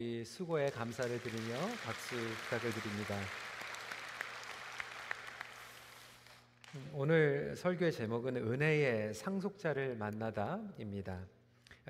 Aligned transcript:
이 0.00 0.22
수고에 0.24 0.70
감사를 0.70 1.20
드리며 1.20 1.56
박수 1.84 2.14
부탁을 2.14 2.70
드립니다. 2.70 3.16
오늘 6.92 7.56
설교의 7.56 7.90
제목은 7.90 8.36
은혜의 8.36 9.12
상속자를 9.12 9.96
만나다입니다. 9.96 11.18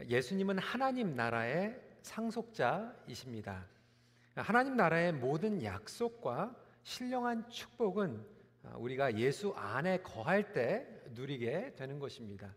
예수님은 0.09 0.57
하나님 0.57 1.17
나라의 1.17 1.79
상속자이십니다. 2.01 3.67
하나님 4.37 4.79
나라의 4.79 5.13
모든 5.13 5.63
약속과 5.63 6.57
신령한 6.85 7.51
축복은 7.51 8.25
우리가 8.77 9.19
예수 9.19 9.53
안에 9.55 10.01
거할 10.01 10.55
때 10.55 10.87
누리게 11.11 11.75
되는 11.77 11.99
것입니다. 11.99 12.55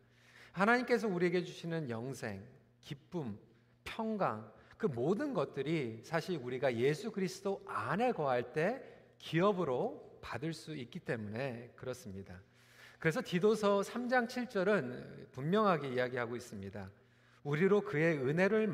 하나님께서 0.53 1.09
우리에게 1.09 1.43
주시는 1.43 1.89
영생, 1.89 2.41
기쁨, 2.79 3.37
평강, 3.83 4.49
그 4.81 4.87
모든 4.87 5.35
것들이 5.35 5.99
사실 6.03 6.39
우리가 6.41 6.75
예수 6.75 7.11
그리스도 7.11 7.61
안에 7.67 8.13
거할 8.13 8.51
때 8.51 8.81
기업으로 9.19 10.17
받을 10.21 10.53
수 10.53 10.75
있기 10.75 10.97
때문에 11.01 11.73
그렇습니다. 11.75 12.41
그래서 12.97 13.21
디도서 13.23 13.81
3장 13.81 14.27
7절은 14.27 15.29
분명하게 15.33 15.89
이야기하고 15.89 16.35
있습니다. 16.35 16.89
우리로 17.43 17.81
그의 17.81 18.17
은혜를 18.17 18.71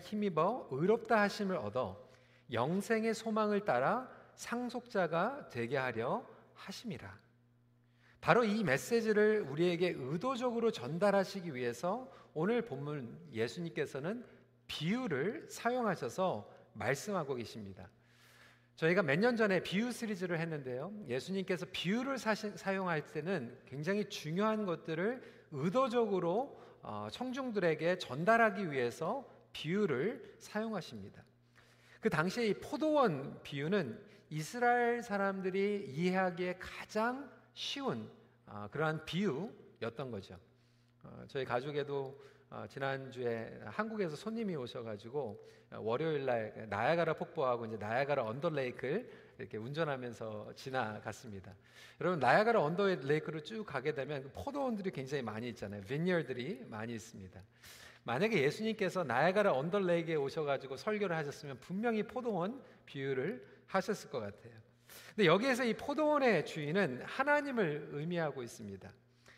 힘입어 0.00 0.68
의롭다 0.70 1.22
하심을 1.22 1.56
얻어 1.56 2.08
영생의 2.52 3.12
소망을 3.14 3.64
따라 3.64 4.08
상속자가 4.36 5.48
되게 5.50 5.76
하려 5.76 6.24
하심이라. 6.54 7.18
바로 8.20 8.44
이 8.44 8.62
메시지를 8.62 9.40
우리에게 9.40 9.96
의도적으로 9.96 10.70
전달하시기 10.70 11.52
위해서 11.52 12.08
오늘 12.32 12.62
본문 12.62 13.18
예수님께서는 13.32 14.37
비유를 14.68 15.46
사용하셔서 15.50 16.48
말씀하고 16.74 17.34
계십니다. 17.34 17.88
저희가 18.76 19.02
몇 19.02 19.18
년 19.18 19.36
전에 19.36 19.60
비유 19.62 19.90
시리즈를 19.90 20.38
했는데요. 20.38 20.92
예수님께서 21.08 21.66
비유를 21.72 22.16
사시, 22.18 22.56
사용할 22.56 23.04
때는 23.08 23.58
굉장히 23.66 24.08
중요한 24.08 24.64
것들을 24.66 25.20
의도적으로 25.50 26.56
어, 26.82 27.08
청중들에게 27.10 27.98
전달하기 27.98 28.70
위해서 28.70 29.28
비유를 29.52 30.36
사용하십니다. 30.38 31.24
그 32.00 32.08
당시에 32.08 32.46
이 32.46 32.54
포도원 32.54 33.42
비유는 33.42 34.00
이스라엘 34.30 35.02
사람들이 35.02 35.86
이해하기에 35.88 36.58
가장 36.60 37.28
쉬운 37.54 38.08
어, 38.46 38.68
그러한 38.70 39.04
비유였던 39.04 40.12
거죠. 40.12 40.38
어, 41.02 41.24
저희 41.26 41.44
가족에도 41.44 42.22
어, 42.50 42.64
지난주에 42.66 43.60
한국에서 43.66 44.16
손님이 44.16 44.56
오셔가지고 44.56 45.44
어, 45.70 45.80
월요일 45.80 46.24
날 46.24 46.66
나야가라 46.70 47.14
폭포하고 47.14 47.66
이제 47.66 47.76
나야가라 47.76 48.24
언더레이크를 48.24 49.10
이렇게 49.38 49.58
운전하면서 49.58 50.54
지나갔습니다. 50.54 51.54
여러분 52.00 52.18
나야가라 52.18 52.62
언더레이크를 52.62 53.44
쭉 53.44 53.64
가게 53.64 53.92
되면 53.92 54.22
그 54.22 54.30
포도원들이 54.32 54.90
굉장히 54.92 55.22
많이 55.22 55.48
있잖아요. 55.50 55.82
빈니얼들이 55.82 56.64
많이 56.68 56.94
있습니다. 56.94 57.40
만약에 58.04 58.42
예수님께서 58.42 59.04
나야가라 59.04 59.52
언더레이크에 59.52 60.14
오셔가지고 60.14 60.78
설교를 60.78 61.14
하셨으면 61.16 61.58
분명히 61.60 62.02
포도원 62.02 62.62
비유를 62.86 63.46
하셨을 63.66 64.08
것 64.08 64.20
같아요. 64.20 64.54
근데 65.14 65.26
여기에서 65.26 65.64
이 65.64 65.74
포도원의 65.74 66.46
주인은 66.46 67.02
하나님을 67.04 67.90
의미하고 67.92 68.42
있습니다. 68.42 68.90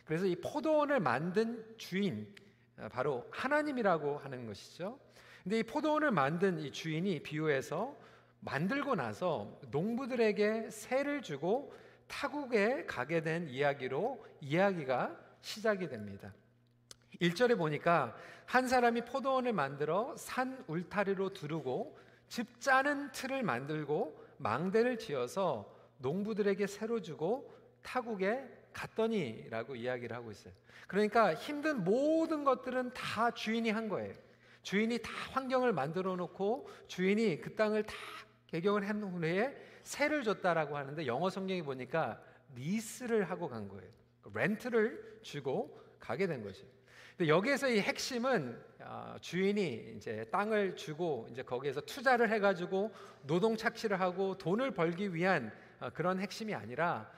그래서 0.05 0.27
이 0.27 0.37
포도원을 0.37 1.01
만든 1.01 1.65
주인, 1.77 2.33
아, 2.39 2.40
바로 2.89 3.27
하나님이라고 3.31 4.19
하는 4.19 4.47
것이죠. 4.47 4.99
근데 5.43 5.59
이 5.61 5.63
포도원을 5.63 6.11
만든 6.11 6.59
이 6.59 6.71
주인이 6.71 7.23
비유해서 7.23 7.97
만들고 8.41 8.95
나서 8.95 9.59
농부들에게 9.71 10.71
세를 10.71 11.23
주고 11.23 11.75
타국에 12.09 12.87
가게 12.87 13.23
된 13.23 13.49
이야기로 13.49 14.25
이야기가 14.41 15.17
시작이 15.43 15.89
됩니다. 15.89 16.33
1절에 17.21 17.57
보니까 17.57 18.17
한 18.47 18.67
사람이 18.67 19.03
포도원을 19.05 19.53
만들어 19.53 20.15
산 20.17 20.65
울타리로 20.67 21.35
두르고 21.35 21.99
집 22.29 22.61
짜는 22.61 23.13
틀을 23.13 23.43
만들고 23.43 24.25
망대를 24.39 24.99
지어서 24.99 25.73
농부들에게 25.99 26.67
새로 26.67 27.01
주고 27.01 27.53
타국에 27.83 28.43
갔더니 28.73 29.47
라고 29.51 29.77
이야기를 29.77 30.17
하고 30.17 30.31
있어요. 30.31 30.53
그러니까 30.87 31.35
힘든 31.35 31.85
모든 31.85 32.45
것들은 32.45 32.93
다 32.95 33.31
주인이 33.31 33.71
한 33.71 33.89
거예요. 33.89 34.15
주인이 34.63 34.99
다 34.99 35.11
환경을 35.33 35.73
만들어 35.73 36.17
놓고 36.17 36.69
주인이 36.87 37.41
그 37.41 37.55
땅을 37.55 37.85
다 37.85 37.95
개경을 38.47 38.89
한 38.89 39.03
후에 39.03 39.57
세를 39.85 40.23
줬다라고 40.23 40.77
하는데 40.77 41.07
영어 41.07 41.31
성경에 41.31 41.63
보니까 41.63 42.21
리스를 42.55 43.31
하고 43.31 43.49
간 43.49 43.69
거예요. 43.69 43.89
렌트를 44.35 45.21
주고 45.23 45.81
가게 45.99 46.27
된 46.27 46.43
거죠. 46.43 46.67
근데 47.17 47.29
여기에서 47.31 47.69
이 47.69 47.81
핵심은 47.81 48.59
아, 48.81 49.17
주인이 49.21 49.95
이제 49.97 50.25
땅을 50.31 50.75
주고 50.77 51.29
이제 51.31 51.43
거기에서 51.43 51.81
투자를 51.83 52.31
해가지고 52.31 52.93
노동 53.27 53.57
착취를 53.57 54.01
하고 54.01 54.37
돈을 54.39 54.71
벌기 54.73 55.15
위한 55.15 55.53
아, 55.79 55.91
그런 55.91 56.19
핵심이 56.19 56.55
아니라 56.55 57.11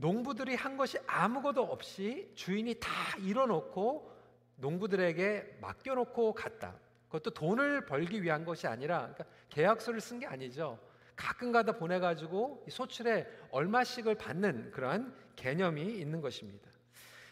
농부들이 0.00 0.54
한 0.54 0.76
것이 0.76 0.98
아무것도 1.06 1.62
없이 1.62 2.32
주인이 2.34 2.74
다 2.80 2.90
이뤄놓고 3.18 4.10
농부들에게 4.56 5.58
맡겨놓고 5.60 6.34
갔다. 6.34 6.74
그것도 7.06 7.30
돈을 7.30 7.86
벌기 7.86 8.22
위한 8.22 8.44
것이 8.44 8.66
아니라 8.66 9.00
그러니까 9.00 9.24
계약서를 9.50 10.00
쓴 10.00 10.18
게 10.18 10.26
아니죠. 10.26 10.78
가끔가다 11.16 11.72
보내가지고 11.72 12.64
소출에 12.70 13.26
얼마씩을 13.50 14.14
받는 14.14 14.70
그러한 14.70 15.14
개념이 15.36 15.82
있는 15.82 16.20
것입니다. 16.22 16.70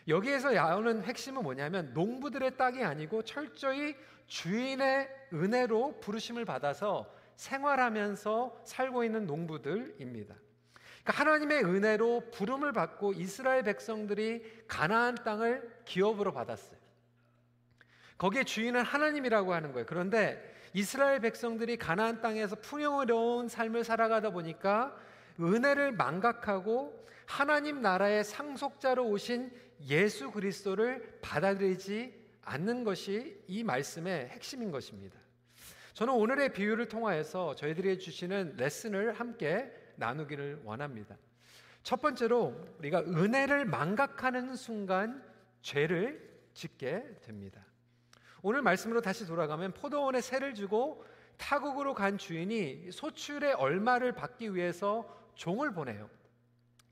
여기에서 0.06 0.50
나오는 0.52 1.02
핵심은 1.02 1.42
뭐냐면 1.42 1.92
농부들의 1.94 2.56
땅이 2.56 2.84
아니고 2.84 3.22
철저히 3.22 3.96
주인의 4.26 5.08
은혜로 5.32 6.00
부르심을 6.00 6.44
받아서 6.44 7.10
생활하면서 7.36 8.62
살고 8.64 9.04
있는 9.04 9.26
농부들입니다. 9.26 10.34
그러니까 11.08 11.12
하나님의 11.12 11.64
은혜로 11.64 12.24
부름을 12.32 12.72
받고 12.72 13.14
이스라엘 13.14 13.62
백성들이 13.62 14.64
가나안 14.68 15.14
땅을 15.14 15.82
기업으로 15.86 16.32
받았어요. 16.32 16.76
거기에 18.18 18.44
주인은 18.44 18.82
하나님이라고 18.82 19.54
하는 19.54 19.72
거예요. 19.72 19.86
그런데 19.86 20.54
이스라엘 20.74 21.20
백성들이 21.20 21.78
가나안 21.78 22.20
땅에서 22.20 22.56
풍요로운 22.56 23.48
삶을 23.48 23.84
살아가다 23.84 24.30
보니까 24.30 24.94
은혜를 25.40 25.92
망각하고 25.92 27.06
하나님 27.24 27.80
나라의 27.80 28.22
상속자로 28.22 29.06
오신 29.06 29.50
예수 29.88 30.30
그리스도를 30.30 31.20
받아들이지 31.22 32.12
않는 32.42 32.84
것이 32.84 33.42
이 33.46 33.64
말씀의 33.64 34.28
핵심인 34.28 34.70
것입니다. 34.70 35.18
저는 35.94 36.12
오늘의 36.12 36.52
비유를 36.52 36.88
통하여서 36.88 37.54
저희들이 37.54 37.98
주시는 37.98 38.56
레슨을 38.58 39.12
함께 39.12 39.72
나누기를 39.98 40.62
원합니다. 40.64 41.16
첫 41.82 42.00
번째로 42.00 42.54
우리가 42.78 43.00
은혜를 43.00 43.64
망각하는 43.64 44.56
순간 44.56 45.22
죄를 45.62 46.28
짓게 46.54 47.20
됩니다. 47.22 47.64
오늘 48.42 48.62
말씀으로 48.62 49.00
다시 49.00 49.26
돌아가면 49.26 49.74
포도원에 49.74 50.20
새를 50.20 50.54
주고 50.54 51.04
타국으로 51.36 51.94
간 51.94 52.18
주인이 52.18 52.90
소출의 52.90 53.54
얼마를 53.54 54.12
받기 54.12 54.54
위해서 54.54 55.08
종을 55.34 55.72
보내요. 55.72 56.10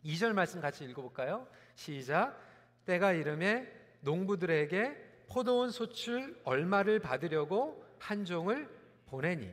2절 0.05 0.33
말씀 0.33 0.61
같이 0.61 0.85
읽어볼까요? 0.85 1.49
시작. 1.75 2.41
때가 2.85 3.13
이름에 3.13 3.67
농부들에게 4.01 5.25
포도원 5.29 5.71
소출 5.71 6.41
얼마를 6.45 7.01
받으려고 7.01 7.85
한 7.99 8.25
종을 8.25 8.69
보내니 9.07 9.53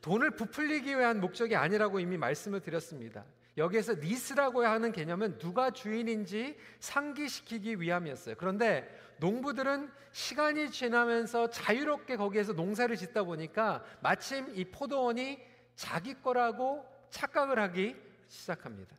돈을 0.00 0.32
부풀리기 0.32 0.90
위한 0.98 1.20
목적이 1.20 1.56
아니라고 1.56 2.00
이미 2.00 2.16
말씀을 2.16 2.60
드렸습니다. 2.60 3.24
여기에서 3.56 3.94
니스라고 3.94 4.64
하는 4.64 4.92
개념은 4.92 5.38
누가 5.38 5.70
주인인지 5.70 6.56
상기시키기 6.80 7.80
위함이었어요. 7.80 8.36
그런데 8.38 8.88
농부들은 9.18 9.90
시간이 10.12 10.70
지나면서 10.70 11.50
자유롭게 11.50 12.16
거기에서 12.16 12.52
농사를 12.54 12.96
짓다 12.96 13.24
보니까 13.24 13.84
마침 14.00 14.54
이 14.56 14.64
포도원이 14.64 15.38
자기 15.74 16.14
거라고 16.14 16.86
착각을 17.10 17.58
하기 17.58 17.96
시작합니다. 18.28 18.96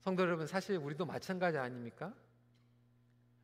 성도 0.00 0.22
여러분, 0.22 0.46
사실 0.46 0.78
우리도 0.78 1.04
마찬가지 1.04 1.58
아닙니까? 1.58 2.12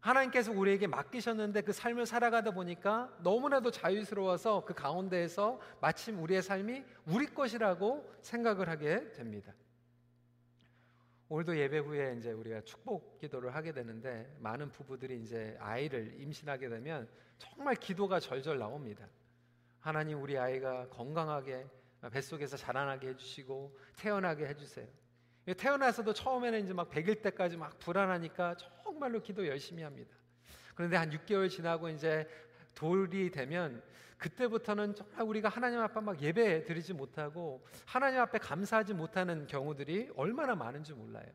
하나님께서 0.06 0.52
우리에게 0.52 0.86
맡기셨는데 0.86 1.62
그 1.62 1.72
삶을 1.72 2.06
살아가다 2.06 2.52
보니까 2.52 3.12
너무나도 3.22 3.72
자유스러워서 3.72 4.64
그 4.64 4.72
가운데에서 4.72 5.58
마침 5.80 6.22
우리의 6.22 6.42
삶이 6.42 6.84
우리 7.06 7.26
것이라고 7.26 8.08
생각을 8.22 8.68
하게 8.68 9.10
됩니다. 9.12 9.52
오늘도 11.28 11.58
예배 11.58 11.78
후에 11.78 12.14
이제 12.18 12.30
우리가 12.30 12.60
축복 12.60 13.18
기도를 13.18 13.52
하게 13.56 13.72
되는데 13.72 14.32
많은 14.38 14.70
부부들이 14.70 15.20
이제 15.20 15.56
아이를 15.58 16.14
임신하게 16.20 16.68
되면 16.68 17.08
정말 17.36 17.74
기도가 17.74 18.20
절절 18.20 18.58
나옵니다. 18.58 19.08
하나님 19.80 20.22
우리 20.22 20.38
아이가 20.38 20.88
건강하게 20.88 21.66
뱃속에서 22.12 22.56
자라나게 22.56 23.08
해주시고 23.08 23.76
태어나게 23.96 24.46
해주세요. 24.46 24.86
태어나서도 25.56 26.12
처음에는 26.12 26.64
이제 26.64 26.72
막 26.72 26.90
100일 26.90 27.22
때까지 27.22 27.56
막 27.56 27.76
불안하니까 27.80 28.54
정말로 28.96 29.20
기도 29.20 29.46
열심히 29.46 29.82
합니다. 29.82 30.16
그런데 30.74 30.96
한 30.96 31.10
6개월 31.10 31.50
지나고 31.50 31.90
이제 31.90 32.26
돌이 32.74 33.30
되면 33.30 33.82
그때부터는 34.16 34.94
정말 34.94 35.22
우리가 35.26 35.50
하나님 35.50 35.80
앞에 35.80 36.00
막 36.00 36.22
예배 36.22 36.64
드리지 36.64 36.94
못하고 36.94 37.62
하나님 37.84 38.20
앞에 38.20 38.38
감사하지 38.38 38.94
못하는 38.94 39.46
경우들이 39.46 40.12
얼마나 40.16 40.54
많은지 40.54 40.94
몰라요. 40.94 41.26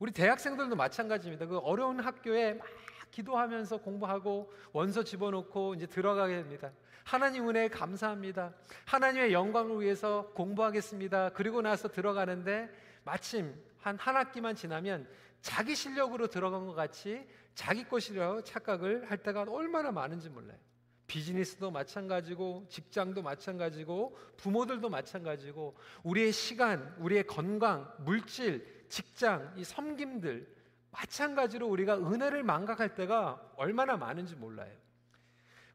우리 0.00 0.10
대학생들도 0.10 0.74
마찬가지입니다. 0.74 1.46
그 1.46 1.58
어려운 1.58 2.00
학교에 2.00 2.54
막 2.54 2.66
기도하면서 3.12 3.76
공부하고 3.76 4.52
원서 4.72 5.04
집어넣고 5.04 5.74
이제 5.74 5.86
들어가게 5.86 6.34
됩니다. 6.34 6.72
하나님 7.04 7.48
은혜에 7.48 7.68
감사합니다. 7.68 8.52
하나님의 8.86 9.32
영광을 9.32 9.80
위해서 9.80 10.32
공부하겠습니다. 10.34 11.30
그리고 11.30 11.62
나서 11.62 11.86
들어가는데 11.86 12.68
마침 13.04 13.54
한 13.80 13.96
한 13.98 14.16
학기만 14.16 14.54
지나면 14.54 15.08
자기 15.40 15.74
실력으로 15.74 16.26
들어간 16.26 16.66
것 16.66 16.74
같이 16.74 17.26
자기 17.54 17.84
것이라고 17.84 18.42
착각을 18.42 19.10
할 19.10 19.18
때가 19.18 19.42
얼마나 19.48 19.90
많은지 19.90 20.28
몰라요. 20.28 20.58
비즈니스도 21.06 21.70
마찬가지고 21.70 22.66
직장도 22.68 23.22
마찬가지고 23.22 24.16
부모들도 24.36 24.88
마찬가지고 24.90 25.76
우리의 26.02 26.32
시간, 26.32 26.94
우리의 26.98 27.26
건강, 27.26 27.90
물질, 27.98 28.86
직장, 28.88 29.54
이 29.56 29.64
섬김들 29.64 30.46
마찬가지로 30.90 31.66
우리가 31.66 31.98
은혜를 31.98 32.42
망각할 32.42 32.94
때가 32.94 33.52
얼마나 33.56 33.96
많은지 33.96 34.36
몰라요. 34.36 34.72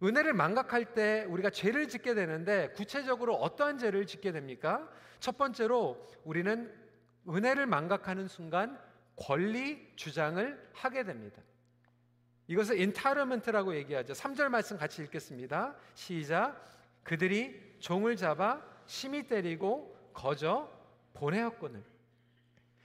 은혜를 0.04 0.33
망각할 0.33 0.94
때 0.94 1.25
우리가 1.30 1.50
죄를 1.50 1.88
짓게 1.88 2.13
되는데 2.13 2.69
구체적으로 2.75 3.36
어떠한 3.36 3.77
죄를 3.77 4.06
짓게 4.06 4.31
됩니까? 4.31 4.88
첫 5.19 5.38
번째로 5.38 6.06
우리는 6.25 6.71
은혜를 7.27 7.66
망각하는 7.66 8.27
순간 8.27 8.77
권리 9.15 9.94
주장을 9.95 10.69
하게 10.74 11.04
됩니다. 11.04 11.42
이것을 12.48 12.80
entitlement라고 12.80 13.75
얘기하죠. 13.75 14.13
3절 14.13 14.50
말씀 14.50 14.77
같이 14.77 15.01
읽겠습니다. 15.04 15.75
시작. 15.94 16.62
그들이 17.04 17.77
종을 17.80 18.15
잡아 18.15 18.62
심히 18.86 19.24
때리고 19.24 19.95
거저 20.13 20.69
보내었거늘. 21.13 21.83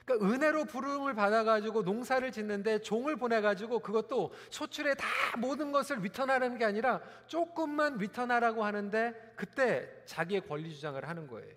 그러니까 0.04 0.26
은혜로 0.26 0.64
부름을 0.64 1.14
받아가지고 1.14 1.82
농사를 1.82 2.32
짓는데 2.32 2.80
종을 2.80 3.16
보내가지고 3.16 3.80
그것도 3.80 4.32
소출에 4.50 4.94
다 4.94 5.06
모든 5.36 5.70
것을 5.70 6.02
위턴하라는 6.02 6.56
게 6.56 6.64
아니라 6.64 7.02
조금만 7.26 8.00
위턴하라고 8.00 8.64
하는데 8.64 9.32
그때 9.36 10.02
자기의 10.06 10.46
권리 10.46 10.74
주장을 10.74 11.06
하는 11.06 11.26
거예요. 11.26 11.54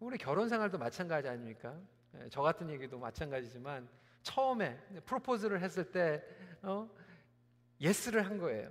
우리 0.00 0.18
결혼 0.18 0.48
생활도 0.48 0.76
마찬가지 0.76 1.28
아닙니까? 1.28 1.74
예, 2.20 2.28
저 2.30 2.42
같은 2.42 2.68
얘기도 2.70 2.98
마찬가지지만 2.98 3.88
처음에 4.22 4.76
프로포즈를 5.04 5.60
했을 5.60 5.90
때 5.90 6.22
어? 6.62 6.88
예스를 7.80 8.26
한 8.26 8.38
거예요. 8.38 8.70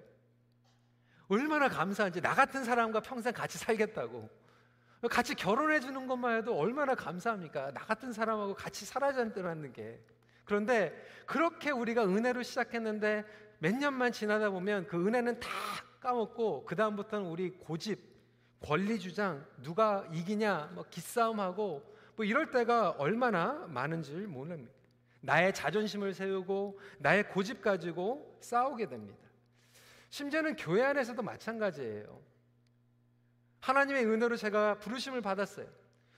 얼마나 1.30 1.68
감사한지 1.68 2.22
나 2.22 2.34
같은 2.34 2.64
사람과 2.64 3.02
평생 3.02 3.34
같이 3.34 3.58
살겠다고 3.58 4.30
같이 5.10 5.36
결혼해 5.36 5.80
주는 5.80 6.08
것만 6.08 6.38
해도 6.38 6.58
얼마나 6.58 6.96
감사합니까? 6.96 7.72
나 7.72 7.82
같은 7.82 8.12
사람하고 8.12 8.56
같이 8.56 8.86
살아자는 8.86 9.74
게. 9.74 10.02
그런데 10.44 10.94
그렇게 11.26 11.72
우리가 11.72 12.06
은혜로 12.06 12.42
시작했는데 12.44 13.24
몇 13.60 13.76
년만 13.76 14.12
지나다 14.12 14.50
보면 14.50 14.88
그 14.88 15.06
은혜는 15.06 15.40
다 15.40 15.50
까먹고 16.00 16.66
그 16.66 16.76
다음부터는 16.76 17.28
우리 17.28 17.52
고집, 17.52 18.00
권리 18.60 19.00
주장, 19.00 19.46
누가 19.62 20.08
이기냐, 20.12 20.72
뭐 20.74 20.86
기싸움하고 20.90 21.97
뭐 22.18 22.25
이럴 22.25 22.50
때가 22.50 22.96
얼마나 22.98 23.68
많은지 23.69 24.12
모릅니다. 24.12 24.74
나의 25.22 25.54
자존심을 25.54 26.14
세우고 26.14 26.80
나의 26.98 27.30
고집 27.30 27.62
가지고 27.62 28.38
싸우게 28.42 28.88
됩니다. 28.88 29.19
심지어는 30.10 30.56
교회 30.56 30.84
안에서도 30.84 31.22
마찬가지예요. 31.22 32.19
하나님의 33.62 34.06
은혜로 34.06 34.36
제가 34.36 34.80
부르심을 34.80 35.22
받았어요. 35.22 35.68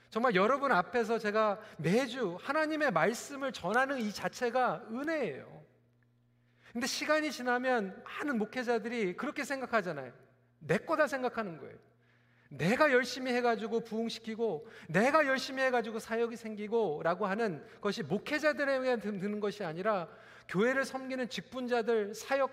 정말 0.08 0.34
여러분 0.34 0.72
앞에서 0.72 1.18
제가 1.18 1.60
매주 1.76 2.38
하나님의 2.40 2.92
말씀을 2.92 3.52
전하는 3.52 3.98
이 3.98 4.10
자체가 4.10 4.86
은혜예요. 4.90 5.60
근데 6.72 6.86
시간이 6.86 7.30
지나면 7.30 8.02
많은 8.04 8.38
목회자들이 8.38 9.16
그렇게 9.16 9.44
생각하잖아요. 9.44 10.12
내 10.60 10.78
거다 10.78 11.06
생각하는 11.06 11.58
거예요. 11.58 11.76
내가 12.50 12.92
열심히 12.92 13.32
해가지고 13.32 13.80
부흥시키고 13.80 14.66
내가 14.88 15.26
열심히 15.26 15.62
해가지고 15.62 16.00
사역이 16.00 16.36
생기고 16.36 17.00
라고 17.04 17.26
하는 17.26 17.64
것이 17.80 18.02
목회자들에게 18.02 18.98
드는 18.98 19.40
것이 19.40 19.64
아니라 19.64 20.08
교회를 20.48 20.84
섬기는 20.84 21.28
직분자들, 21.28 22.14
사역 22.14 22.50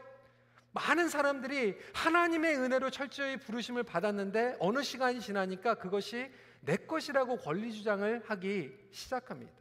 많은 0.72 1.10
사람들이 1.10 1.76
하나님의 1.94 2.58
은혜로 2.58 2.92
철저히 2.92 3.38
부르심을 3.38 3.82
받았는데 3.84 4.58
어느 4.60 4.84
시간이 4.84 5.20
지나니까 5.20 5.76
그것이 5.76 6.32
내 6.62 6.76
것이라고 6.76 7.38
권리 7.38 7.74
주장을 7.74 8.22
하기 8.28 8.72
시작합니다. 8.92 9.52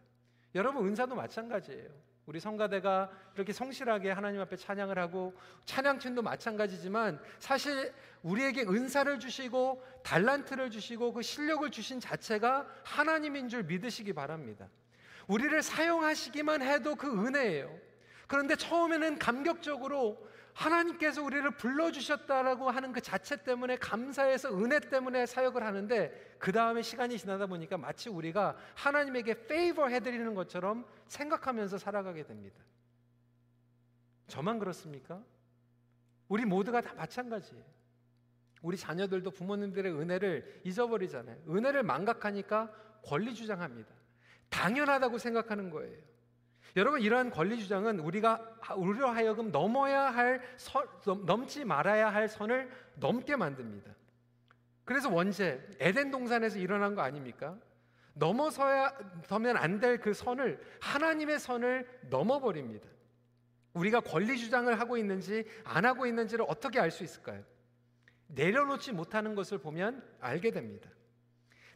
여러분 0.55 0.87
은사도 0.87 1.15
마찬가지예요. 1.15 2.06
우리 2.27 2.41
성가대가 2.41 3.09
이렇게 3.37 3.53
성실하게 3.53 4.11
하나님 4.11 4.41
앞에 4.41 4.57
찬양을 4.57 4.99
하고 4.99 5.33
찬양팀도 5.65 6.23
마찬가지지만 6.23 7.21
사실 7.39 7.95
우리에게 8.23 8.63
은사를 8.63 9.19
주시고 9.21 9.85
달란트를 10.03 10.71
주시고 10.71 11.13
그 11.13 11.23
실력을 11.23 11.71
주신 11.71 12.01
자체가 12.01 12.67
하나님인 12.83 13.49
줄 13.49 13.63
믿으시기 13.63 14.13
바랍니다. 14.13 14.69
우리를 15.29 15.63
사용하시기만 15.63 16.63
해도 16.63 16.97
그 16.97 17.09
은혜예요. 17.09 17.73
그런데 18.27 18.57
처음에는 18.57 19.21
감격적으로 19.21 20.19
하나님께서 20.57 21.23
우리를 21.23 21.51
불러주셨다라고 21.51 22.71
하는 22.71 22.93
그 22.93 23.01
자체 23.03 23.37
때문에 23.37 23.77
감사해서 23.77 24.57
은혜 24.59 24.81
때문에 24.81 25.27
사역을 25.27 25.63
하는데 25.63 26.37
그 26.39 26.51
다음에 26.51 26.81
시간이 26.81 27.19
지나다 27.19 27.47
보니까 27.47 27.77
마치 27.77 28.09
우리가 28.09 28.57
하나님에게 28.75 29.47
페이버 29.47 29.89
해드리는 29.89 30.35
것처럼 30.35 30.87
생각하면서 31.09 31.77
살아가게 31.77 32.25
됩니다. 32.25 32.57
저만 34.29 34.59
그렇습니까? 34.59 35.23
우리 36.29 36.47
모두가 36.47 36.81
다 36.81 36.95
마찬가지예요. 36.95 37.63
우리 38.63 38.79
자녀들도 38.79 39.31
부모님들의 39.31 39.93
은혜를 39.93 40.63
잊어버리잖아요. 40.65 41.37
은혜를 41.51 41.83
망각하니까 41.83 42.73
권리 43.05 43.35
주장합니다. 43.35 43.95
당연하다고 44.49 45.19
생각하는 45.19 45.69
거예요. 45.69 46.16
여러분 46.77 47.01
이러한 47.01 47.31
권리 47.31 47.59
주장은 47.59 48.01
우리가 48.01 48.59
우리로 48.77 49.09
하여금 49.09 49.51
넘어야 49.51 50.11
할 50.11 50.43
선, 50.59 50.87
넘지 51.25 51.65
말아야 51.65 52.13
할 52.13 52.29
선을 52.29 52.71
넘게 52.97 53.37
만듭니다. 53.37 53.95
그래서 54.85 55.11
원죄 55.11 55.67
에덴 55.81 56.11
동산에서 56.11 56.59
일어난 56.59 56.95
거 56.95 57.03
아닙니까? 57.03 57.57
넘어서야 58.13 58.97
더면 59.27 59.57
안 59.57 59.81
될 59.81 59.99
그 60.01 60.13
선을 60.15 60.61
하나님의 60.81 61.39
선을 61.39 62.01
넘어버립니다. 62.11 62.89
우리가 63.73 64.01
권리 64.01 64.39
주장을 64.39 64.79
하고 64.79 64.97
있는지 64.97 65.45
안 65.65 65.85
하고 65.85 66.07
있는지를 66.07 66.45
어떻게 66.49 66.79
알 66.79 66.91
수 66.91 67.05
있을까요? 67.05 67.43
내려놓지 68.29 68.93
못하는 68.93 69.35
것을 69.35 69.59
보면 69.59 70.03
알게 70.21 70.51
됩니다. 70.51 70.91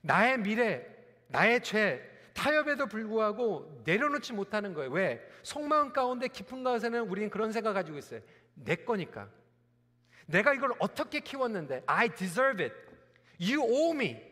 나의 0.02 0.38
미래, 0.38 0.86
나의 1.28 1.62
죄, 1.62 2.02
타협에도 2.34 2.86
불구하고 2.86 3.82
내려놓지 3.84 4.32
못하는 4.32 4.74
거예요. 4.74 4.90
왜? 4.90 5.20
속마음 5.42 5.92
가운데 5.92 6.28
깊은 6.28 6.64
가운데는 6.64 7.08
우리는 7.08 7.30
그런 7.30 7.52
생각 7.52 7.72
가지고 7.74 7.98
있어요. 7.98 8.20
내 8.54 8.76
거니까. 8.76 9.28
내가 10.26 10.54
이걸 10.54 10.72
어떻게 10.78 11.20
키웠는데 11.20 11.82
I 11.86 12.08
deserve 12.10 12.64
it. 12.64 12.74
You 13.40 13.62
owe 13.62 13.90
me. 13.94 14.22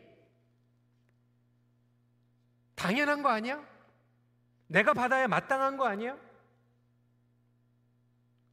당연한 2.75 3.21
거 3.21 3.29
아니야? 3.29 3.63
내가 4.67 4.93
받아야 4.93 5.27
마땅한 5.27 5.77
거 5.77 5.85
아니야? 5.85 6.17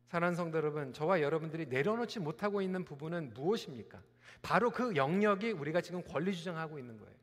사랑하는 0.09 0.37
성도 0.37 0.59
여러분, 0.59 0.93
저와 0.93 1.21
여러분들이 1.21 1.67
내려놓지 1.67 2.21
못하고 2.21 2.63
있는 2.63 2.85
부분은 2.85 3.35
무엇입니까? 3.35 4.01
바로 4.41 4.71
그 4.71 4.97
영역이 4.97 5.53
우리가 5.53 5.81
지금 5.81 6.03
권리 6.05 6.35
주장하고 6.35 6.79
있는 6.79 6.97
거예요. 6.99 7.15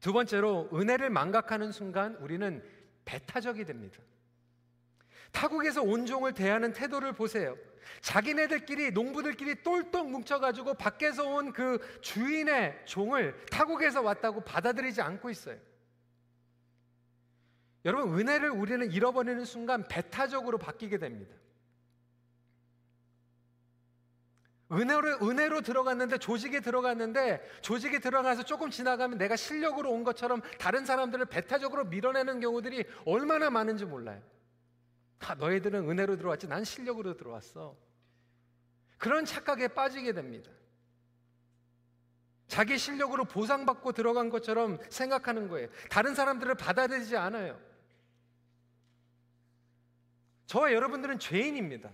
두 0.00 0.12
번째로 0.12 0.68
은혜를 0.72 1.10
망각하는 1.10 1.72
순간 1.72 2.16
우리는 2.16 2.62
배타적이 3.04 3.64
됩니다. 3.64 3.98
타국에서 5.32 5.82
온종을 5.82 6.32
대하는 6.32 6.72
태도를 6.72 7.12
보세요. 7.12 7.56
자기네들끼리 8.00 8.90
농부들끼리 8.92 9.62
똘똘 9.62 10.04
뭉쳐가지고 10.04 10.74
밖에서 10.74 11.26
온 11.28 11.52
그 11.52 11.78
주인의 12.00 12.82
종을 12.86 13.34
타국에서 13.50 14.00
왔다고 14.00 14.40
받아들이지 14.42 15.00
않고 15.02 15.30
있어요. 15.30 15.58
여러분 17.84 18.18
은혜를 18.18 18.50
우리는 18.50 18.90
잃어버리는 18.90 19.44
순간 19.44 19.86
배타적으로 19.88 20.58
바뀌게 20.58 20.98
됩니다. 20.98 21.34
은혜로, 24.72 25.18
은혜로 25.28 25.62
들어갔는데 25.62 26.18
조직에 26.18 26.60
들어갔는데 26.60 27.44
조직에 27.60 27.98
들어가서 27.98 28.44
조금 28.44 28.70
지나가면 28.70 29.18
내가 29.18 29.34
실력으로 29.34 29.90
온 29.90 30.04
것처럼 30.04 30.40
다른 30.58 30.84
사람들을 30.84 31.24
배타적으로 31.26 31.86
밀어내는 31.86 32.40
경우들이 32.40 32.84
얼마나 33.04 33.50
많은지 33.50 33.84
몰라요. 33.84 34.22
아, 35.20 35.34
너희들은 35.34 35.90
은혜로 35.90 36.16
들어왔지 36.16 36.46
난 36.46 36.64
실력으로 36.64 37.16
들어왔어. 37.16 37.76
그런 38.96 39.24
착각에 39.24 39.68
빠지게 39.68 40.12
됩니다. 40.12 40.50
자기 42.46 42.78
실력으로 42.78 43.24
보상받고 43.24 43.92
들어간 43.92 44.28
것처럼 44.28 44.78
생각하는 44.88 45.48
거예요. 45.48 45.68
다른 45.88 46.14
사람들을 46.14 46.54
받아들이지 46.56 47.16
않아요. 47.16 47.60
저와 50.46 50.72
여러분들은 50.72 51.18
죄인입니다. 51.18 51.90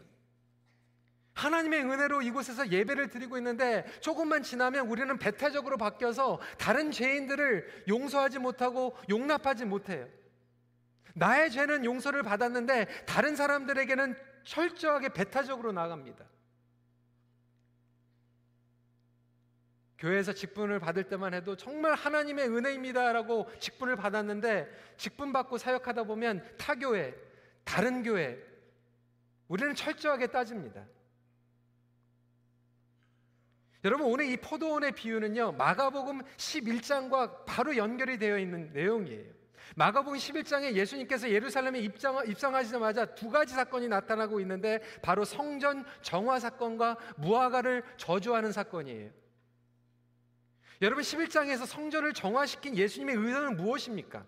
하나님의 1.36 1.84
은혜로 1.84 2.22
이곳에서 2.22 2.70
예배를 2.70 3.08
드리고 3.08 3.36
있는데 3.36 3.84
조금만 4.00 4.42
지나면 4.42 4.88
우리는 4.88 5.16
배타적으로 5.18 5.76
바뀌어서 5.76 6.40
다른 6.58 6.90
죄인들을 6.90 7.84
용서하지 7.88 8.38
못하고 8.38 8.96
용납하지 9.08 9.66
못해요. 9.66 10.08
나의 11.14 11.50
죄는 11.50 11.84
용서를 11.84 12.22
받았는데 12.22 13.04
다른 13.04 13.36
사람들에게는 13.36 14.16
철저하게 14.44 15.10
배타적으로 15.10 15.72
나갑니다. 15.72 16.24
교회에서 19.98 20.32
직분을 20.32 20.78
받을 20.78 21.04
때만 21.04 21.34
해도 21.34 21.56
정말 21.56 21.94
하나님의 21.94 22.48
은혜입니다라고 22.48 23.50
직분을 23.60 23.96
받았는데 23.96 24.94
직분 24.96 25.32
받고 25.32 25.58
사역하다 25.58 26.04
보면 26.04 26.44
타 26.58 26.74
교회, 26.74 27.14
다른 27.64 28.02
교회 28.02 28.38
우리는 29.48 29.74
철저하게 29.74 30.28
따집니다. 30.28 30.84
여러분 33.86 34.08
오늘 34.08 34.28
이 34.28 34.36
포도원의 34.36 34.92
비유는요. 34.96 35.52
마가복음 35.52 36.22
11장과 36.36 37.44
바로 37.46 37.76
연결이 37.76 38.18
되어 38.18 38.36
있는 38.36 38.72
내용이에요. 38.72 39.32
마가복음 39.76 40.18
11장에 40.18 40.72
예수님께서 40.72 41.30
예루살렘에 41.30 41.78
입장, 41.78 42.20
입성하시자마자 42.26 43.14
두 43.14 43.30
가지 43.30 43.54
사건이 43.54 43.86
나타나고 43.86 44.40
있는데 44.40 44.80
바로 45.02 45.24
성전 45.24 45.84
정화 46.02 46.40
사건과 46.40 46.96
무화과를 47.18 47.84
저주하는 47.96 48.50
사건이에요. 48.50 49.08
여러분 50.82 51.04
11장에서 51.04 51.64
성전을 51.64 52.12
정화시킨 52.12 52.76
예수님의 52.76 53.14
의도는 53.14 53.56
무엇입니까? 53.56 54.26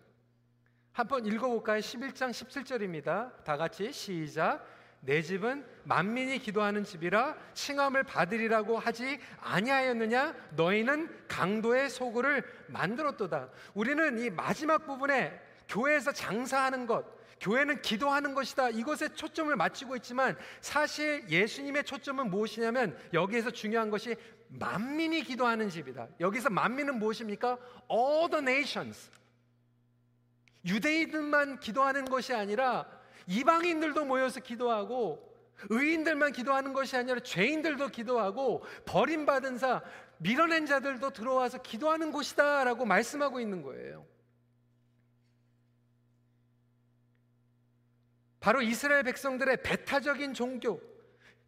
한번 0.92 1.26
읽어볼까요? 1.26 1.80
11장 1.80 2.30
17절입니다. 2.30 3.42
다 3.42 3.56
같이 3.56 3.92
시작. 3.92 4.64
내 5.00 5.22
집은 5.22 5.64
만민이 5.84 6.38
기도하는 6.38 6.84
집이라 6.84 7.36
칭함을 7.54 8.04
받으리라고 8.04 8.78
하지 8.78 9.18
아니하였느냐? 9.40 10.34
너희는 10.56 11.26
강도의 11.28 11.88
소굴을 11.88 12.44
만들었도다. 12.68 13.48
우리는 13.74 14.18
이 14.18 14.30
마지막 14.30 14.86
부분에 14.86 15.40
교회에서 15.68 16.12
장사하는 16.12 16.86
것 16.86 17.18
교회는 17.40 17.82
기도하는 17.82 18.34
것이다. 18.34 18.70
이것에 18.70 19.14
초점을 19.14 19.54
맞추고 19.54 19.94
있지만 19.96 20.36
사실 20.60 21.24
예수님의 21.28 21.84
초점은 21.84 22.30
무엇이냐면 22.30 22.98
여기에서 23.12 23.50
중요한 23.50 23.90
것이 23.90 24.16
만민이 24.48 25.22
기도하는 25.22 25.68
집이다. 25.68 26.08
여기서 26.20 26.50
만민은 26.50 26.98
무엇입니까? 26.98 27.58
All 27.90 28.28
the 28.30 28.42
nations. 28.42 29.10
유대인들만 30.64 31.60
기도하는 31.60 32.06
것이 32.06 32.34
아니라 32.34 32.86
이방인들도 33.28 34.04
모여서 34.06 34.40
기도하고 34.40 35.28
의인들만 35.68 36.32
기도하는 36.32 36.72
것이 36.72 36.96
아니라 36.96 37.20
죄인들도 37.20 37.88
기도하고 37.88 38.64
버림받은 38.86 39.58
자, 39.58 39.82
밀어낸 40.18 40.66
자들도 40.66 41.10
들어와서 41.10 41.58
기도하는 41.62 42.10
곳이다라고 42.10 42.84
말씀하고 42.84 43.40
있는 43.40 43.62
거예요. 43.62 44.06
바로 48.40 48.62
이스라엘 48.62 49.02
백성들의 49.02 49.62
배타적인 49.62 50.32
종교, 50.32 50.80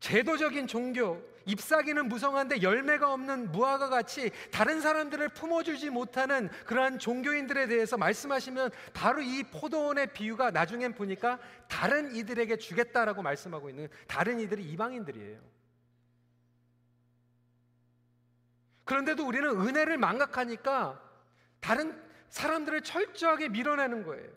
제도적인 0.00 0.66
종교, 0.66 1.22
잎사귀는 1.50 2.08
무성한데 2.08 2.62
열매가 2.62 3.12
없는 3.12 3.52
무화과 3.52 3.88
같이 3.88 4.30
다른 4.50 4.80
사람들을 4.80 5.28
품어주지 5.30 5.90
못하는 5.90 6.48
그러한 6.66 6.98
종교인들에 6.98 7.66
대해서 7.66 7.96
말씀하시면 7.96 8.70
바로 8.92 9.20
이 9.20 9.42
포도원의 9.44 10.12
비유가 10.12 10.50
나중엔 10.50 10.94
보니까 10.94 11.38
다른 11.68 12.14
이들에게 12.14 12.56
주겠다라고 12.56 13.22
말씀하고 13.22 13.70
있는 13.70 13.88
다른 14.06 14.40
이들이 14.40 14.64
이방인들이에요. 14.64 15.40
그런데도 18.84 19.26
우리는 19.26 19.48
은혜를 19.48 19.98
망각하니까 19.98 21.00
다른 21.60 22.00
사람들을 22.30 22.82
철저하게 22.82 23.48
밀어내는 23.48 24.04
거예요. 24.04 24.28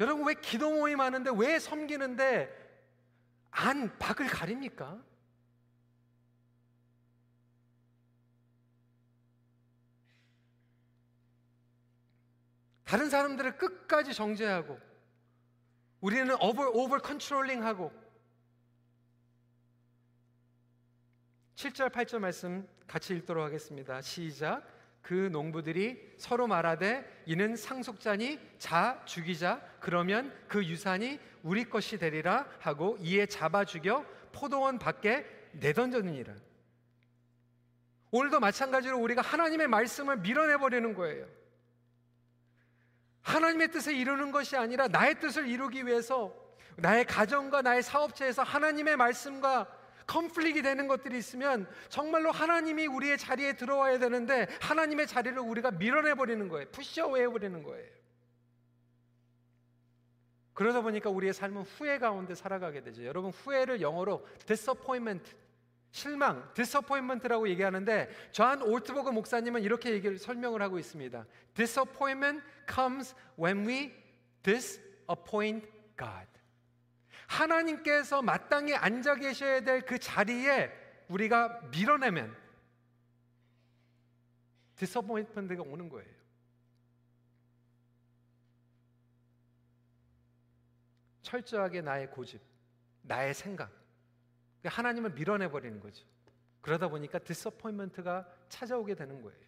여러분 0.00 0.26
왜 0.26 0.34
기도 0.34 0.70
모임 0.70 1.00
하는데 1.00 1.30
왜 1.36 1.58
섬기는데 1.58 2.63
안, 3.56 3.96
박을 3.98 4.26
가립니까? 4.26 5.00
다른 12.84 13.08
사람들을 13.08 13.56
끝까지 13.56 14.12
정죄하고 14.12 14.78
우리는 16.00 16.34
오버 16.40 16.68
오버 16.68 16.98
컨트롤링하고 16.98 17.92
7절 21.54 21.90
8절 21.90 22.18
말씀 22.18 22.68
같이 22.86 23.14
읽도록 23.14 23.44
하겠습니다. 23.44 24.00
시작. 24.02 24.73
그 25.04 25.28
농부들이 25.30 26.14
서로 26.16 26.46
말하되 26.46 27.24
이는 27.26 27.56
상속자니 27.56 28.40
자 28.58 29.02
죽이자 29.04 29.60
그러면 29.78 30.34
그 30.48 30.64
유산이 30.64 31.20
우리 31.42 31.68
것이 31.68 31.98
되리라 31.98 32.46
하고 32.58 32.96
이에 33.00 33.26
잡아 33.26 33.66
죽여 33.66 34.04
포도원 34.32 34.78
밖에 34.78 35.26
내던졌느니라. 35.52 36.34
오늘도 38.12 38.40
마찬가지로 38.40 38.98
우리가 38.98 39.20
하나님의 39.20 39.68
말씀을 39.68 40.16
밀어내 40.20 40.56
버리는 40.56 40.94
거예요. 40.94 41.26
하나님의 43.20 43.72
뜻을 43.72 43.94
이루는 43.94 44.32
것이 44.32 44.56
아니라 44.56 44.88
나의 44.88 45.20
뜻을 45.20 45.48
이루기 45.48 45.86
위해서 45.86 46.34
나의 46.76 47.04
가정과 47.04 47.60
나의 47.60 47.82
사업체에서 47.82 48.42
하나님의 48.42 48.96
말씀과 48.96 49.66
conflict이 50.06 50.62
되는 50.62 50.86
것들이 50.88 51.18
있으면 51.18 51.68
정말로 51.88 52.30
하나님이 52.30 52.86
우리의 52.86 53.18
자리에 53.18 53.54
들어와야 53.54 53.98
되는데 53.98 54.46
하나님의 54.60 55.06
자리를 55.06 55.38
우리가 55.38 55.72
밀어내 55.72 56.14
버리는 56.14 56.48
거예요. 56.48 56.68
push 56.70 56.91
away해 56.91 57.28
버리는 57.28 57.62
거예요. 57.62 57.94
그러다 60.54 60.82
보니까 60.82 61.10
우리의 61.10 61.34
삶은 61.34 61.62
후회 61.62 61.98
가운데 61.98 62.34
살아가게 62.34 62.82
되죠. 62.82 63.04
여러분 63.04 63.30
후회를 63.30 63.80
영어로 63.80 64.24
disappointment 64.46 65.34
실망, 65.90 66.52
disappointment라고 66.54 67.48
얘기하는데 67.48 68.08
존 68.32 68.62
올트버그 68.62 69.10
목사님은 69.10 69.62
이렇게 69.62 69.92
얘기를 69.92 70.18
설명을 70.18 70.60
하고 70.60 70.78
있습니다. 70.78 71.24
Disappointment 71.54 72.44
comes 72.68 73.14
when 73.38 73.66
we 73.66 73.92
disappoint 74.42 75.68
God. 75.96 76.33
하나님께서 77.26 78.22
마땅히 78.22 78.74
앉아 78.74 79.16
계셔야 79.16 79.60
될 79.60 79.84
그 79.86 79.98
자리에 79.98 80.70
우리가 81.08 81.60
밀어내면 81.70 82.36
disappoint가 84.76 85.62
오는 85.62 85.88
거예요. 85.88 86.14
철저하게 91.22 91.80
나의 91.80 92.10
고집, 92.10 92.40
나의 93.02 93.34
생각, 93.34 93.70
하나님을 94.64 95.10
밀어내 95.10 95.48
버리는 95.48 95.80
거죠. 95.80 96.04
그러다 96.60 96.88
보니까 96.88 97.18
disappoint가 97.18 98.26
찾아오게 98.48 98.94
되는 98.94 99.20
거예요. 99.22 99.44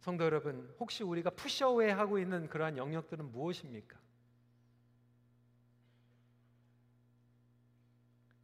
성도 0.00 0.24
여러분, 0.24 0.72
혹시 0.78 1.02
우리가 1.02 1.30
푸셔웨 1.30 1.90
하고 1.90 2.18
있는 2.18 2.48
그러한 2.48 2.76
영역들은 2.76 3.32
무엇입니까? 3.32 3.98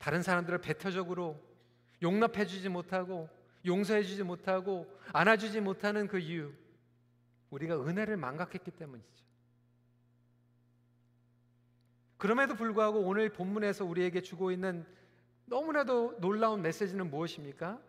다른 0.03 0.21
사람들을 0.21 0.59
배타적으로 0.59 1.41
용납해 2.03 2.45
주지 2.45 2.69
못하고 2.69 3.29
용서해 3.65 4.03
주지 4.03 4.25
못하고 4.25 4.93
안아주지 5.13 5.61
못하는 5.61 6.09
그 6.09 6.19
이유 6.19 6.53
우리가 7.51 7.81
은혜를 7.81 8.17
망각했기 8.17 8.73
때문이죠. 8.73 9.25
그럼에도 12.19 12.57
불구하고 12.57 12.99
오늘 13.03 13.29
본문에서 13.29 13.85
우리에게 13.85 14.23
주고 14.23 14.51
있는 14.51 14.85
너무나도 15.45 16.17
놀라운 16.19 16.63
메시지는 16.63 17.09
무엇입니까? 17.09 17.81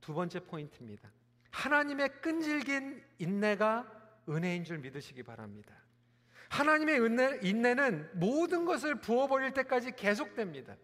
두 0.00 0.14
번째 0.14 0.40
포인트입니다. 0.40 1.10
하나님의 1.50 2.22
끈질긴 2.22 3.04
인내가 3.18 3.86
은혜인 4.30 4.64
줄 4.64 4.78
믿으시기 4.78 5.24
바랍니다. 5.24 5.74
하나님의 6.48 7.02
은혜, 7.02 7.38
인내는 7.42 8.12
모든 8.14 8.64
것을 8.64 8.94
부어버릴 8.94 9.52
때까지 9.52 9.94
계속됩니다. 9.94 10.74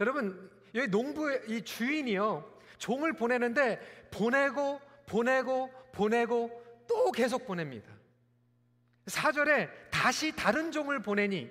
여러분, 0.00 0.50
여기 0.74 0.88
농부의 0.88 1.42
이 1.48 1.62
주인이요. 1.62 2.52
종을 2.78 3.12
보내는데 3.12 4.08
보내고 4.10 4.80
보내고 5.06 5.70
보내고 5.92 6.84
또 6.88 7.12
계속 7.12 7.46
보냅니다. 7.46 7.90
4절에 9.06 9.70
다시 9.90 10.34
다른 10.34 10.72
종을 10.72 11.00
보내니 11.00 11.50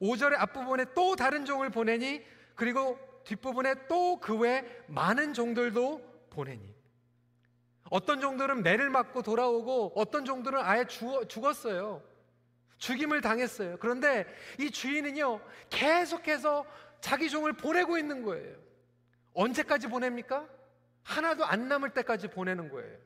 5절의 0.00 0.34
앞부분에 0.38 0.86
또 0.94 1.16
다른 1.16 1.44
종을 1.44 1.70
보내니 1.70 2.24
그리고 2.54 2.98
뒷부분에 3.24 3.86
또 3.88 4.18
그 4.20 4.36
외 4.38 4.64
많은 4.86 5.34
종들도 5.34 6.28
보내니 6.30 6.74
어떤 7.90 8.20
종들은 8.20 8.62
매를 8.62 8.90
맞고 8.90 9.22
돌아오고 9.22 9.92
어떤 9.94 10.24
종들은 10.24 10.60
아예 10.60 10.84
죽었어요. 10.86 12.02
죽임을 12.78 13.20
당했어요. 13.20 13.78
그런데 13.78 14.26
이 14.58 14.70
주인은요, 14.70 15.40
계속해서 15.70 16.66
자기 17.00 17.30
종을 17.30 17.52
보내고 17.52 17.98
있는 17.98 18.22
거예요. 18.22 18.56
언제까지 19.34 19.88
보냅니까? 19.88 20.46
하나도 21.02 21.44
안 21.44 21.68
남을 21.68 21.90
때까지 21.90 22.28
보내는 22.28 22.68
거예요. 22.70 22.96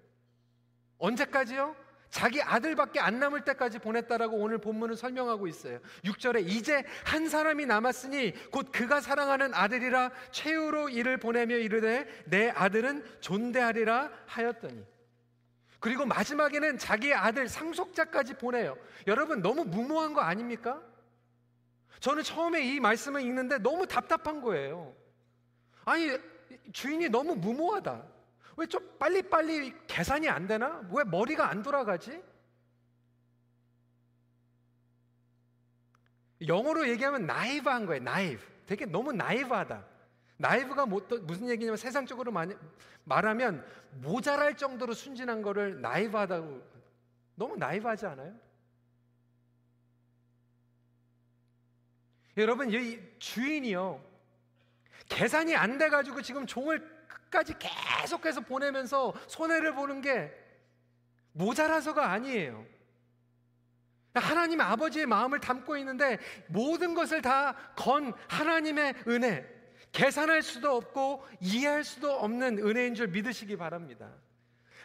언제까지요? 0.99 1.77
자기 2.11 2.43
아들밖에 2.43 2.99
안 2.99 3.21
남을 3.21 3.45
때까지 3.45 3.79
보냈다라고 3.79 4.37
오늘 4.37 4.59
본문은 4.59 4.97
설명하고 4.97 5.47
있어요. 5.47 5.81
6절에 6.05 6.47
이제 6.47 6.85
한 7.05 7.29
사람이 7.29 7.67
남았으니 7.67 8.51
곧 8.51 8.71
그가 8.73 9.01
사랑하는 9.01 9.55
아들이라 9.55 10.11
최후로 10.33 10.89
이를 10.89 11.19
보내며 11.19 11.57
이르되 11.57 12.07
내 12.27 12.51
아들은 12.51 13.05
존대하리라 13.21 14.11
하였더니 14.27 14.85
그리고 15.79 16.05
마지막에는 16.05 16.79
자기의 16.79 17.15
아들 17.15 17.49
상속자까지 17.49 18.35
보내요. 18.35 18.77
여러분 19.07 19.41
너무 19.41 19.65
무모한 19.65 20.13
거 20.13 20.21
아닙니까? 20.21 20.83
저는 22.01 22.23
처음에 22.23 22.63
이 22.63 22.81
말씀을 22.81 23.21
읽는데 23.23 23.59
너무 23.59 23.87
답답한 23.87 24.41
거예요. 24.41 24.95
아니 25.85 26.19
주인이 26.73 27.09
너무 27.09 27.37
무모하다. 27.37 28.03
왜 28.57 28.67
좀 28.67 28.87
빨리빨리 28.99 29.75
계산이 29.87 30.29
안 30.29 30.47
되나? 30.47 30.83
왜 30.93 31.05
머리가 31.05 31.49
안 31.49 31.63
돌아가지? 31.63 32.23
영어로 36.47 36.89
얘기하면 36.89 37.27
나이브한 37.27 37.87
거예요. 37.87 38.03
나이브. 38.03 38.43
되게 38.67 38.87
너무 38.87 39.13
나이브하다. 39.13 39.85
나이브가 40.37 40.87
뭐 40.87 41.07
무슨 41.23 41.49
얘기냐면 41.51 41.77
세상적으로 41.77 42.33
많이 42.33 42.55
말하면 43.05 43.65
모자랄 44.01 44.57
정도로 44.57 44.95
순진한 44.95 45.43
거를 45.43 45.81
나이브하다고 45.81 46.63
너무 47.35 47.57
나이브하지 47.57 48.07
않아요? 48.07 48.35
여러분 52.37 52.71
이 52.71 52.99
주인이요 53.19 54.03
계산이 55.09 55.57
안 55.57 55.79
돼가지고 55.79 56.23
지금 56.23 56.47
종을 56.47 56.81
끝까지 57.09 57.55
계속해서 57.59 58.43
보내면서 58.43 59.13
손해를 59.27 59.75
보는 59.75 60.01
게 60.01 60.33
모자라서가 61.33 62.11
아니에요. 62.11 62.65
하나님 64.15 64.61
아버지의 64.61 65.07
마음을 65.07 65.39
담고 65.41 65.77
있는데 65.79 66.19
모든 66.49 66.95
것을 66.95 67.23
다 67.23 67.55
건 67.77 68.13
하나님의 68.29 68.95
은혜, 69.07 69.47
계산할 69.93 70.43
수도 70.43 70.77
없고 70.77 71.25
이해할 71.41 71.85
수도 71.85 72.13
없는 72.13 72.59
은혜인 72.59 72.95
줄 72.95 73.09
믿으시기 73.09 73.57
바랍니다. 73.57 74.11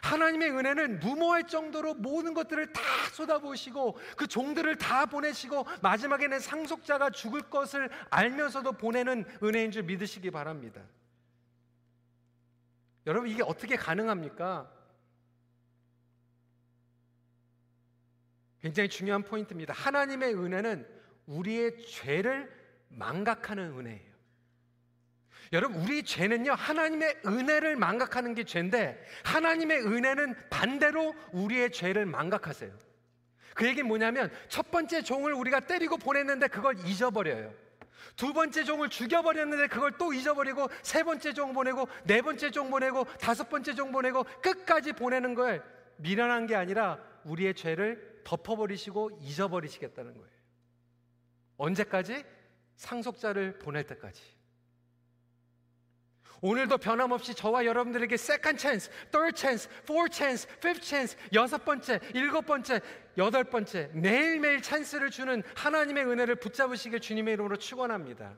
하나님의 0.06 0.50
은혜는 0.50 1.00
무모할 1.00 1.46
정도로 1.46 1.94
모든 1.94 2.32
것들을 2.32 2.72
다 2.72 2.80
쏟아부으시고 3.12 3.98
그 4.16 4.26
종들을 4.26 4.76
다 4.76 5.06
보내시고 5.06 5.66
마지막에는 5.82 6.38
상속자가 6.38 7.10
죽을 7.10 7.42
것을 7.42 7.90
알면서도 8.10 8.72
보내는 8.72 9.24
은혜인 9.42 9.72
줄 9.72 9.82
믿으시기 9.82 10.30
바랍니다. 10.30 10.82
여러분 13.06 13.28
이게 13.28 13.42
어떻게 13.42 13.76
가능합니까? 13.76 14.70
굉장히 18.60 18.88
중요한 18.88 19.22
포인트입니다. 19.22 19.72
하나님의 19.74 20.34
은혜는 20.34 20.88
우리의 21.26 21.84
죄를 21.86 22.52
망각하는 22.88 23.78
은혜예요. 23.78 24.15
여러분, 25.52 25.80
우리 25.80 26.02
죄는요, 26.02 26.52
하나님의 26.52 27.20
은혜를 27.24 27.76
망각하는 27.76 28.34
게 28.34 28.44
죄인데, 28.44 29.02
하나님의 29.24 29.86
은혜는 29.86 30.34
반대로 30.50 31.14
우리의 31.32 31.70
죄를 31.72 32.06
망각하세요. 32.06 32.70
그 33.54 33.66
얘기는 33.66 33.86
뭐냐면, 33.86 34.30
첫 34.48 34.70
번째 34.70 35.02
종을 35.02 35.32
우리가 35.32 35.60
때리고 35.60 35.96
보냈는데 35.96 36.48
그걸 36.48 36.76
잊어버려요. 36.86 37.54
두 38.16 38.32
번째 38.32 38.64
종을 38.64 38.88
죽여버렸는데 38.88 39.68
그걸 39.68 39.92
또 39.98 40.12
잊어버리고, 40.12 40.68
세 40.82 41.02
번째 41.02 41.32
종 41.32 41.52
보내고, 41.52 41.88
네 42.04 42.22
번째 42.22 42.50
종 42.50 42.70
보내고, 42.70 43.04
다섯 43.20 43.48
번째 43.48 43.74
종 43.74 43.92
보내고, 43.92 44.24
끝까지 44.42 44.92
보내는 44.92 45.34
걸 45.34 45.62
미련한 45.96 46.46
게 46.46 46.54
아니라 46.54 46.98
우리의 47.24 47.54
죄를 47.54 48.22
덮어버리시고 48.24 49.18
잊어버리시겠다는 49.22 50.14
거예요. 50.14 50.36
언제까지? 51.58 52.24
상속자를 52.76 53.58
보낼 53.58 53.84
때까지. 53.84 54.35
오늘도 56.46 56.78
변함없이 56.78 57.34
저와 57.34 57.66
여러분들에게 57.66 58.14
second 58.14 58.56
chance, 58.56 58.88
third 59.10 59.36
chance, 59.36 59.68
fourth 59.82 60.16
chance, 60.16 60.48
fifth 60.58 60.86
chance, 60.86 61.18
여섯 61.32 61.64
번째, 61.64 61.98
일곱 62.14 62.46
번째, 62.46 62.80
여덟 63.18 63.42
번째 63.42 63.90
매일매일 63.92 64.62
찬스를 64.62 65.10
주는 65.10 65.42
하나님의 65.56 66.06
은혜를 66.06 66.36
붙잡으시길 66.36 67.00
주님의 67.00 67.34
이름으로 67.34 67.56
축원합니다. 67.56 68.36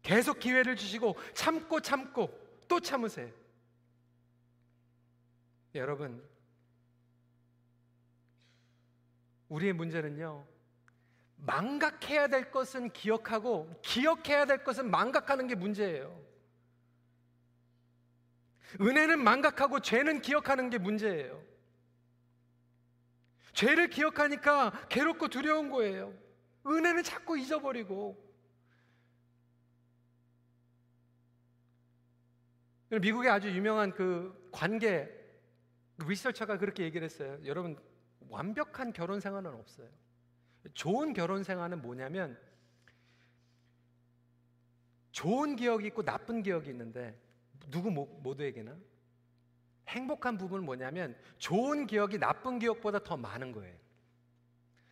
계속 0.00 0.38
기회를 0.38 0.76
주시고 0.76 1.16
참고 1.34 1.80
참고 1.80 2.30
또 2.66 2.80
참으세요. 2.80 3.30
여러분 5.74 6.26
우리의 9.50 9.74
문제는요. 9.74 10.46
망각해야 11.36 12.28
될 12.28 12.50
것은 12.50 12.90
기억하고 12.94 13.70
기억해야 13.82 14.46
될 14.46 14.64
것은 14.64 14.90
망각하는 14.90 15.46
게 15.46 15.54
문제예요. 15.54 16.27
은혜는 18.80 19.22
망각하고 19.22 19.80
죄는 19.80 20.20
기억하는 20.20 20.70
게 20.70 20.78
문제예요. 20.78 21.42
죄를 23.52 23.88
기억하니까 23.88 24.86
괴롭고 24.88 25.28
두려운 25.28 25.70
거예요. 25.70 26.14
은혜는 26.66 27.02
자꾸 27.02 27.38
잊어버리고. 27.38 28.28
미국의 32.90 33.30
아주 33.30 33.50
유명한 33.50 33.92
그 33.92 34.48
관계 34.52 35.12
리서처가 35.98 36.58
그렇게 36.58 36.84
얘기를 36.84 37.04
했어요. 37.04 37.38
여러분 37.44 37.76
완벽한 38.28 38.92
결혼 38.92 39.20
생활은 39.20 39.52
없어요. 39.52 39.88
좋은 40.74 41.12
결혼 41.12 41.42
생활은 41.42 41.82
뭐냐면 41.82 42.38
좋은 45.12 45.56
기억이 45.56 45.86
있고 45.88 46.02
나쁜 46.02 46.42
기억이 46.42 46.70
있는데 46.70 47.18
누구 47.70 47.90
모두에게나 47.90 48.76
행복한 49.88 50.36
부분은 50.36 50.64
뭐냐면 50.64 51.16
좋은 51.38 51.86
기억이 51.86 52.18
나쁜 52.18 52.58
기억보다 52.58 52.98
더 52.98 53.16
많은 53.16 53.52
거예요. 53.52 53.74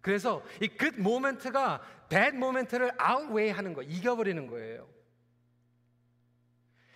그래서 0.01 0.43
이 0.63 0.69
good 0.69 0.99
moment가 1.01 1.83
bad 2.09 2.37
moment를 2.37 2.93
outweigh 3.01 3.51
하는 3.51 3.75
거, 3.75 3.83
이겨버리는 3.83 4.47
거예요. 4.47 4.89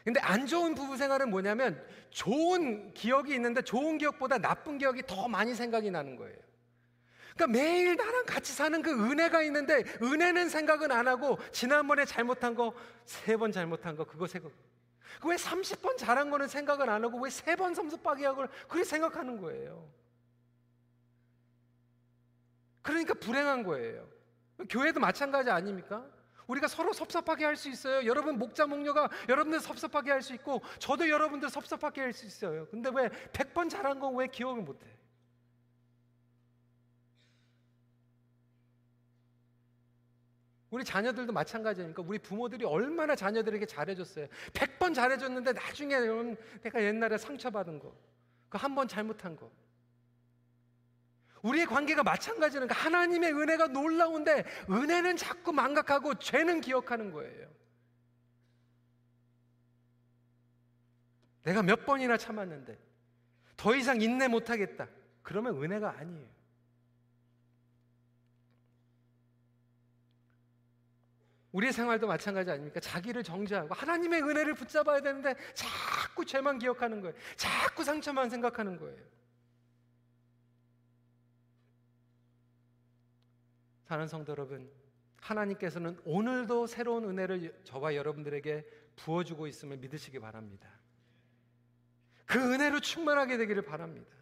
근데 0.04 0.18
안 0.20 0.46
좋은 0.46 0.74
부부 0.74 0.96
생활은 0.96 1.30
뭐냐면 1.30 1.84
좋은 2.10 2.94
기억이 2.94 3.34
있는데 3.34 3.62
좋은 3.62 3.98
기억보다 3.98 4.38
나쁜 4.38 4.78
기억이 4.78 5.02
더 5.06 5.28
많이 5.28 5.54
생각이 5.54 5.90
나는 5.90 6.16
거예요. 6.16 6.38
그러니까 7.34 7.58
매일 7.58 7.96
나랑 7.96 8.24
같이 8.26 8.52
사는 8.52 8.80
그 8.82 8.90
은혜가 8.92 9.42
있는데 9.42 9.84
은혜는 10.02 10.48
생각은 10.48 10.90
안 10.90 11.06
하고 11.06 11.38
지난번에 11.52 12.04
잘못한 12.04 12.54
거 12.54 12.72
세 13.04 13.36
번 13.36 13.52
잘못한 13.52 13.96
거 13.96 14.04
그거 14.04 14.26
생각 14.26 14.52
왜 15.24 15.36
30번 15.36 15.96
잘한 15.96 16.30
거는 16.30 16.48
생각을 16.48 16.88
안 16.90 17.04
하고 17.04 17.18
왜세번 17.20 17.74
섬습하게 17.74 18.26
하고 18.26 18.46
그렇게 18.68 18.84
생각하는 18.84 19.40
거예요. 19.40 19.88
그러니까 22.82 23.14
불행한 23.14 23.62
거예요. 23.62 24.08
교회도 24.68 25.00
마찬가지 25.00 25.50
아닙니까? 25.50 26.04
우리가 26.46 26.66
서로 26.66 26.92
섭섭하게 26.92 27.44
할 27.44 27.56
수 27.56 27.68
있어요. 27.68 28.04
여러분 28.06 28.38
목자 28.38 28.66
목녀가 28.66 29.08
여러분들 29.28 29.60
섭섭하게 29.60 30.10
할 30.10 30.22
수 30.22 30.34
있고 30.34 30.62
저도 30.78 31.08
여러분들 31.08 31.48
섭섭하게 31.48 32.00
할 32.00 32.12
수 32.12 32.26
있어요. 32.26 32.66
근데 32.70 32.90
왜 32.92 33.08
100번 33.32 33.70
잘한 33.70 34.00
거왜 34.00 34.26
기억을 34.28 34.62
못 34.62 34.82
해? 34.82 34.99
우리 40.70 40.84
자녀들도 40.84 41.32
마찬가지니까 41.32 42.02
우리 42.06 42.18
부모들이 42.18 42.64
얼마나 42.64 43.16
자녀들에게 43.16 43.66
잘해줬어요. 43.66 44.26
100번 44.52 44.94
잘해줬는데 44.94 45.52
나중에 45.52 45.96
내가 46.62 46.82
옛날에 46.82 47.18
상처받은 47.18 47.78
거, 47.80 47.94
그 48.48 48.58
한 48.58 48.74
번 48.74 48.86
잘못한 48.86 49.36
거. 49.36 49.50
우리의 51.42 51.66
관계가 51.66 52.02
마찬가지는 52.02 52.70
하나님의 52.70 53.32
은혜가 53.32 53.68
놀라운데 53.68 54.44
은혜는 54.70 55.16
자꾸 55.16 55.52
망각하고 55.52 56.14
죄는 56.18 56.60
기억하는 56.60 57.10
거예요. 57.12 57.48
내가 61.42 61.62
몇 61.62 61.86
번이나 61.86 62.16
참았는데 62.16 62.78
더 63.56 63.74
이상 63.74 64.00
인내 64.02 64.28
못하겠다. 64.28 64.88
그러면 65.22 65.62
은혜가 65.62 65.96
아니에요. 65.98 66.28
우리의 71.52 71.72
생활도 71.72 72.06
마찬가지 72.06 72.50
아닙니까? 72.50 72.78
자기를 72.80 73.22
정죄하고 73.22 73.74
하나님의 73.74 74.22
은혜를 74.22 74.54
붙잡아야 74.54 75.00
되는데 75.00 75.34
자꾸 75.54 76.24
죄만 76.24 76.58
기억하는 76.58 77.00
거예요. 77.00 77.14
자꾸 77.36 77.82
상처만 77.82 78.30
생각하는 78.30 78.76
거예요. 78.76 78.98
사는 83.84 84.06
성도 84.06 84.30
여러분, 84.30 84.70
하나님께서는 85.20 85.98
오늘도 86.04 86.68
새로운 86.68 87.04
은혜를 87.04 87.60
저와 87.64 87.96
여러분들에게 87.96 88.64
부어주고 88.94 89.48
있음을 89.48 89.78
믿으시기 89.78 90.20
바랍니다. 90.20 90.68
그 92.26 92.38
은혜로 92.38 92.78
충만하게 92.78 93.38
되기를 93.38 93.62
바랍니다. 93.62 94.19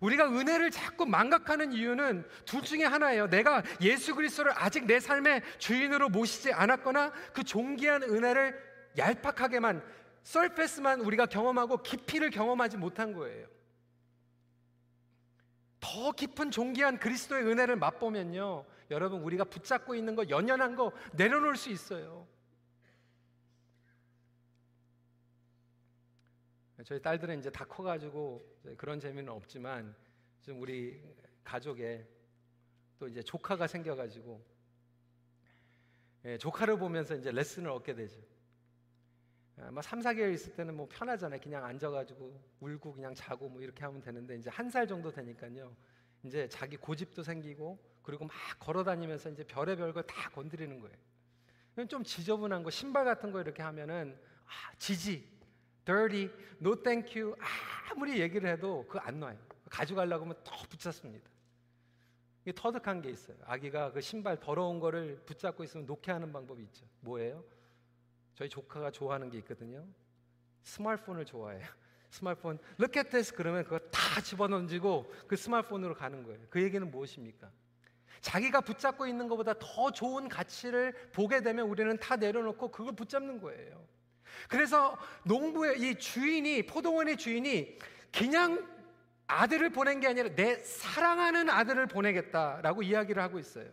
우리가 0.00 0.28
은혜를 0.28 0.70
자꾸 0.70 1.06
망각하는 1.06 1.72
이유는 1.72 2.24
둘 2.44 2.62
중에 2.62 2.84
하나예요. 2.84 3.28
내가 3.28 3.62
예수 3.80 4.14
그리스도를 4.14 4.52
아직 4.54 4.86
내 4.86 5.00
삶의 5.00 5.42
주인으로 5.58 6.08
모시지 6.08 6.52
않았거나 6.52 7.12
그 7.32 7.44
존귀한 7.44 8.02
은혜를 8.02 8.72
얄팍하게만 8.96 9.82
썰페스만 10.22 11.00
우리가 11.00 11.26
경험하고 11.26 11.82
깊이를 11.82 12.30
경험하지 12.30 12.76
못한 12.76 13.12
거예요. 13.12 13.46
더 15.80 16.12
깊은 16.12 16.50
존귀한 16.50 16.98
그리스도의 16.98 17.44
은혜를 17.44 17.76
맛보면요. 17.76 18.64
여러분 18.90 19.20
우리가 19.22 19.44
붙잡고 19.44 19.94
있는 19.94 20.14
거 20.14 20.24
연연한 20.28 20.76
거 20.76 20.92
내려놓을 21.12 21.56
수 21.56 21.70
있어요. 21.70 22.26
저희 26.84 27.00
딸들은 27.00 27.38
이제 27.38 27.50
다 27.50 27.64
커가지고 27.64 28.44
그런 28.76 28.98
재미는 29.00 29.32
없지만 29.32 29.94
좀 30.42 30.60
우리 30.60 31.02
가족에 31.44 32.06
또 32.98 33.08
이제 33.08 33.22
조카가 33.22 33.66
생겨가지고 33.66 34.44
예, 36.24 36.38
조카를 36.38 36.78
보면서 36.78 37.16
이제 37.16 37.32
레슨을 37.32 37.70
얻게 37.70 37.94
되죠. 37.94 38.20
아마 39.58 39.82
3, 39.82 40.00
4개월 40.00 40.32
있을 40.32 40.54
때는 40.54 40.76
뭐 40.76 40.88
편하잖아요. 40.90 41.40
그냥 41.40 41.64
앉아가지고 41.64 42.40
울고 42.60 42.92
그냥 42.92 43.14
자고 43.14 43.48
뭐 43.48 43.60
이렇게 43.60 43.84
하면 43.84 44.00
되는데 44.00 44.36
이제 44.36 44.48
한 44.50 44.70
살 44.70 44.86
정도 44.86 45.10
되니까요. 45.10 45.74
이제 46.24 46.48
자기 46.48 46.76
고집도 46.76 47.22
생기고 47.22 47.78
그리고 48.02 48.24
막 48.24 48.34
걸어다니면서 48.60 49.30
이제 49.30 49.44
별의별 49.44 49.92
걸 49.92 50.02
다 50.06 50.30
건드리는 50.30 50.80
거예요. 50.80 50.96
좀 51.88 52.04
지저분한 52.04 52.62
거 52.62 52.70
신발 52.70 53.04
같은 53.04 53.32
거 53.32 53.40
이렇게 53.40 53.62
하면은 53.62 54.18
아, 54.46 54.74
지지 54.78 55.28
dirty, 55.84 56.30
no 56.60 56.74
thank 56.82 57.20
you 57.20 57.36
아무리 57.90 58.20
얘기를 58.20 58.48
해도 58.48 58.84
그거 58.86 59.00
안 59.00 59.20
놔요. 59.20 59.38
가져가려고 59.70 60.24
하면 60.24 60.36
더 60.44 60.56
붙잡습니다. 60.68 61.28
이게 62.42 62.52
터득한 62.52 63.00
게 63.00 63.10
있어요. 63.10 63.36
아기가 63.44 63.92
그 63.92 64.00
신발 64.00 64.38
더러운 64.38 64.80
거를 64.80 65.22
붙잡고 65.26 65.62
있으면 65.64 65.86
놓게 65.86 66.10
하는 66.10 66.32
방법이 66.32 66.62
있죠. 66.64 66.84
뭐예요? 67.00 67.44
저희 68.34 68.48
조카가 68.48 68.90
좋아하는 68.90 69.30
게 69.30 69.38
있거든요. 69.38 69.86
스마트폰을 70.62 71.24
좋아해요. 71.24 71.64
스마트폰, 72.10 72.58
look 72.78 72.98
at 72.98 73.10
this 73.10 73.32
그러면 73.34 73.64
그거 73.64 73.78
다 73.90 74.20
집어던지고 74.20 75.10
그 75.26 75.36
스마트폰으로 75.36 75.94
가는 75.94 76.22
거예요. 76.24 76.40
그 76.50 76.62
얘기는 76.62 76.90
무엇입니까? 76.90 77.50
자기가 78.20 78.60
붙잡고 78.60 79.06
있는 79.06 79.28
것보다 79.28 79.54
더 79.58 79.90
좋은 79.90 80.28
가치를 80.28 80.92
보게 81.12 81.40
되면 81.40 81.68
우리는 81.68 81.96
다 81.98 82.16
내려놓고 82.16 82.70
그걸 82.70 82.94
붙잡는 82.94 83.40
거예요. 83.40 83.84
그래서 84.48 84.96
농부의 85.24 85.80
이 85.80 85.94
주인이 85.96 86.66
포도원의 86.66 87.16
주인이 87.16 87.78
그냥 88.12 88.66
아들을 89.26 89.70
보낸 89.70 90.00
게 90.00 90.08
아니라 90.08 90.28
내 90.34 90.56
사랑하는 90.56 91.48
아들을 91.48 91.86
보내겠다라고 91.86 92.82
이야기를 92.82 93.22
하고 93.22 93.38
있어요. 93.38 93.66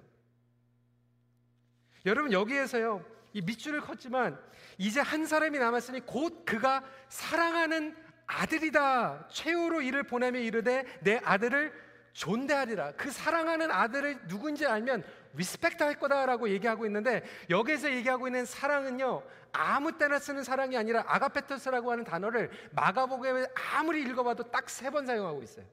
여러분 2.06 2.32
여기에서요. 2.32 3.04
이 3.34 3.41
밑줄을 3.41 3.82
컸지만 3.82 4.39
이제 4.78 5.02
한 5.02 5.26
사람이 5.26 5.60
남았으니 5.60 6.06
곧 6.06 6.45
그가 6.45 6.84
사랑하는 7.10 7.95
아들이다. 8.26 9.28
최후로 9.30 9.82
이를 9.82 10.04
보내며 10.04 10.39
이르되 10.39 10.86
내 11.02 11.19
아들을 11.24 11.74
존대하리라. 12.13 12.93
그 12.93 13.12
사랑하는 13.12 13.72
아들을 13.72 14.28
누군지 14.28 14.65
알면 14.65 15.04
respect 15.34 15.84
할 15.84 16.00
거다라고 16.00 16.50
얘기하고 16.50 16.86
있는데 16.86 17.24
여기에서 17.50 17.91
얘기하고 17.91 18.28
있는 18.28 18.45
사랑은요. 18.45 19.24
아무 19.51 19.97
때나 19.97 20.19
쓰는 20.19 20.43
사랑이 20.43 20.77
아니라 20.77 21.03
아가페토스라고 21.07 21.91
하는 21.91 22.03
단어를 22.03 22.49
마가복음에 22.71 23.47
아무리 23.73 24.01
읽어봐도 24.03 24.43
딱 24.51 24.69
세 24.69 24.89
번 24.89 25.05
사용하고 25.05 25.41
있어요. 25.43 25.65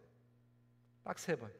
딱 1.04 1.18
세 1.18 1.36
번. 1.36 1.50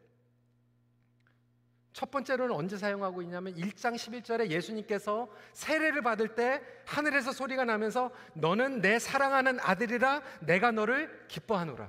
첫 1.92 2.10
번째로는 2.10 2.54
언제 2.54 2.76
사용하고 2.76 3.22
있냐면 3.22 3.54
1장 3.54 3.94
11절에 3.94 4.48
예수님께서 4.50 5.28
세례를 5.54 6.02
받을 6.02 6.34
때 6.34 6.60
하늘에서 6.84 7.32
소리가 7.32 7.64
나면서 7.64 8.10
너는 8.34 8.82
내 8.82 8.98
사랑하는 8.98 9.58
아들이라 9.60 10.20
내가 10.40 10.72
너를 10.72 11.24
기뻐하노라. 11.28 11.88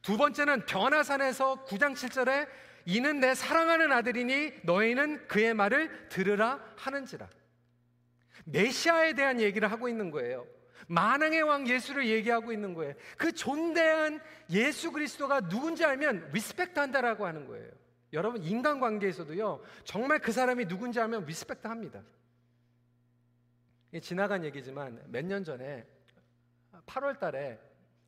두 0.00 0.16
번째는 0.16 0.64
변화산에서 0.64 1.66
9장 1.66 1.92
7절에 1.92 2.48
이는 2.86 3.20
내 3.20 3.34
사랑하는 3.34 3.92
아들이니 3.92 4.60
너희는 4.64 5.28
그의 5.28 5.52
말을 5.52 6.08
들으라 6.08 6.58
하는지라. 6.78 7.28
메시아에 8.44 9.14
대한 9.14 9.40
얘기를 9.40 9.70
하고 9.70 9.88
있는 9.88 10.10
거예요. 10.10 10.46
만왕의 10.88 11.42
왕 11.42 11.68
예수를 11.68 12.08
얘기하고 12.08 12.52
있는 12.52 12.74
거예요. 12.74 12.94
그 13.16 13.32
존대한 13.32 14.20
예수 14.50 14.90
그리스도가 14.90 15.48
누군지 15.48 15.84
알면 15.84 16.30
respect 16.32 16.78
한다라고 16.78 17.26
하는 17.26 17.46
거예요. 17.46 17.70
여러분 18.12 18.42
인간 18.42 18.80
관계에서도요. 18.80 19.62
정말 19.84 20.18
그 20.18 20.32
사람이 20.32 20.66
누군지 20.66 20.98
알면 21.00 21.26
respect 21.26 21.66
합니다. 21.68 22.02
지나간 24.02 24.44
얘기지만 24.44 25.00
몇 25.06 25.24
년 25.24 25.44
전에 25.44 25.86
8월 26.86 27.18
달에 27.18 27.58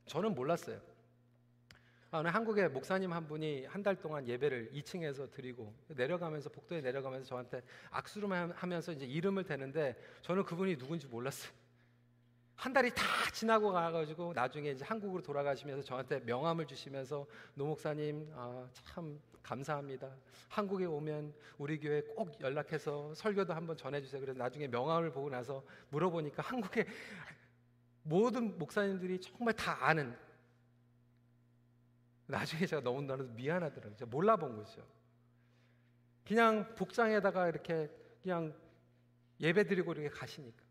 저는 0.06 0.34
몰랐어요. 0.34 0.80
어느 2.14 2.28
한국의 2.28 2.68
목사님 2.68 3.10
한 3.12 3.26
분이 3.26 3.64
한 3.66 3.82
달 3.82 3.96
동안 3.96 4.28
예배를 4.28 4.70
2층에서 4.74 5.30
드리고 5.30 5.74
내려가면서 5.88 6.50
복도에 6.50 6.82
내려가면서 6.82 7.26
저한테 7.26 7.62
악수를 7.90 8.30
하면서 8.54 8.92
이제 8.92 9.06
이름을 9.06 9.44
대는데 9.44 9.96
저는 10.20 10.44
그분이 10.44 10.76
누군지 10.76 11.06
몰랐어요. 11.06 11.50
한 12.54 12.72
달이 12.72 12.90
다 12.94 13.02
지나고 13.32 13.72
가가지고 13.72 14.34
나중에 14.34 14.70
이제 14.70 14.84
한국으로 14.84 15.22
돌아가시면서 15.22 15.82
저한테 15.82 16.20
명함을 16.20 16.66
주시면서 16.66 17.26
노 17.54 17.66
목사님 17.66 18.30
아, 18.34 18.68
참 18.72 19.18
감사합니다. 19.42 20.08
한국에 20.48 20.84
오면 20.84 21.34
우리 21.58 21.80
교회 21.80 22.02
꼭 22.02 22.38
연락해서 22.40 23.14
설교도 23.14 23.54
한번 23.54 23.76
전해주세요. 23.76 24.20
그래서 24.20 24.38
나중에 24.38 24.68
명함을 24.68 25.10
보고 25.10 25.30
나서 25.30 25.64
물어보니까 25.88 26.42
한국의 26.42 26.86
모든 28.02 28.56
목사님들이 28.58 29.18
정말 29.20 29.54
다 29.54 29.78
아는 29.80 30.14
나중에 32.32 32.66
제가 32.66 32.80
너무너무 32.82 33.24
미안하더라고요. 33.34 33.96
제가 33.96 34.10
몰라본 34.10 34.56
거죠. 34.56 34.82
그냥 36.26 36.74
복장에다가 36.74 37.48
이렇게 37.48 37.90
그냥 38.22 38.54
예배 39.38 39.66
드리고 39.66 39.92
이렇게 39.92 40.08
가시니까. 40.08 40.62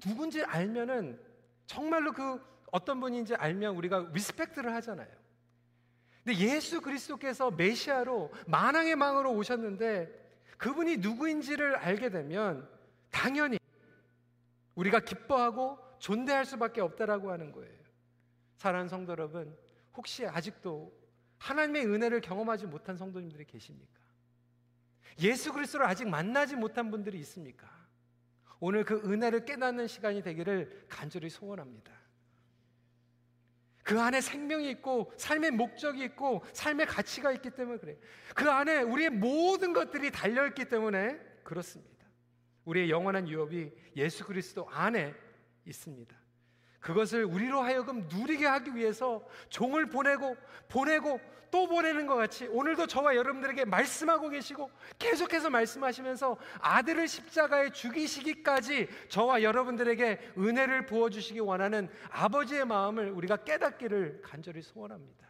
누군지 0.00 0.42
알면은 0.42 1.20
정말로 1.66 2.12
그 2.12 2.40
어떤 2.72 3.00
분인지 3.00 3.34
알면 3.34 3.76
우리가 3.76 4.10
respect를 4.12 4.74
하잖아요. 4.76 5.08
근데 6.24 6.38
예수 6.38 6.80
그리스도께서 6.80 7.50
메시아로 7.50 8.32
만왕의 8.46 8.96
왕으로 8.96 9.32
오셨는데 9.32 10.22
그분이 10.56 10.98
누구인지를 10.98 11.76
알게 11.76 12.08
되면 12.08 12.66
당연히 13.10 13.58
우리가 14.74 15.00
기뻐하고 15.00 15.78
존대할 15.98 16.46
수밖에 16.46 16.80
없다라고 16.80 17.30
하는 17.30 17.52
거예요. 17.52 17.74
사랑하는 18.56 18.88
성도 18.88 19.12
여러분, 19.12 19.54
혹시 19.96 20.26
아직도 20.26 20.92
하나님의 21.38 21.86
은혜를 21.86 22.20
경험하지 22.20 22.66
못한 22.66 22.96
성도님들이 22.96 23.44
계십니까? 23.44 24.00
예수 25.20 25.52
그리스도를 25.52 25.86
아직 25.86 26.08
만나지 26.08 26.56
못한 26.56 26.90
분들이 26.90 27.18
있습니까? 27.20 27.72
오늘 28.60 28.84
그 28.84 28.96
은혜를 29.04 29.44
깨닫는 29.44 29.86
시간이 29.86 30.22
되기를 30.22 30.86
간절히 30.88 31.28
소원합니다. 31.28 31.92
그 33.82 34.00
안에 34.00 34.22
생명이 34.22 34.70
있고 34.70 35.12
삶의 35.18 35.50
목적이 35.50 36.04
있고 36.04 36.42
삶의 36.54 36.86
가치가 36.86 37.30
있기 37.32 37.50
때문에 37.50 37.78
그래요. 37.78 37.98
그 38.34 38.50
안에 38.50 38.80
우리의 38.80 39.10
모든 39.10 39.74
것들이 39.74 40.10
달려 40.10 40.46
있기 40.48 40.64
때문에 40.64 41.18
그렇습니다. 41.44 41.94
우리의 42.64 42.90
영원한 42.90 43.28
유업이 43.28 43.70
예수 43.96 44.24
그리스도 44.24 44.66
안에 44.70 45.14
있습니다. 45.66 46.23
그것을 46.84 47.24
우리로 47.24 47.62
하여금 47.62 48.06
누리게 48.08 48.44
하기 48.44 48.76
위해서 48.76 49.26
종을 49.48 49.86
보내고 49.86 50.36
보내고 50.68 51.18
또 51.50 51.66
보내는 51.66 52.06
것 52.06 52.14
같이 52.14 52.46
오늘도 52.48 52.88
저와 52.88 53.16
여러분들에게 53.16 53.64
말씀하고 53.64 54.28
계시고 54.28 54.70
계속해서 54.98 55.48
말씀하시면서 55.48 56.36
아들을 56.60 57.08
십자가에 57.08 57.70
죽이시기까지 57.70 58.88
저와 59.08 59.42
여러분들에게 59.42 60.34
은혜를 60.36 60.84
부어 60.84 61.08
주시기 61.08 61.40
원하는 61.40 61.88
아버지의 62.10 62.66
마음을 62.66 63.12
우리가 63.12 63.36
깨닫기를 63.44 64.20
간절히 64.22 64.60
소원합니다. 64.60 65.26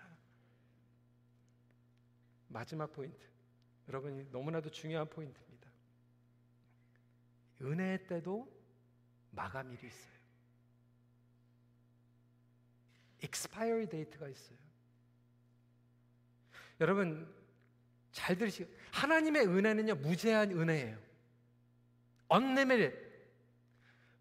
마지막 2.49 2.91
포인트. 2.91 3.25
여러분 3.89 4.27
너무나도 4.33 4.71
중요한 4.71 5.09
포인트입니다. 5.09 5.71
은혜 7.63 8.05
때도 8.09 8.53
마감일이 9.31 9.87
있어요. 9.87 10.14
Expiry 13.25 13.87
date가 13.87 14.29
있어요. 14.29 14.59
여러분 16.81 17.33
잘 18.13 18.37
들으시고 18.37 18.71
하나님의 18.93 19.47
은혜는요 19.47 19.97
무제한 19.97 20.51
은혜예요. 20.53 20.99
언리미ted 22.29 22.97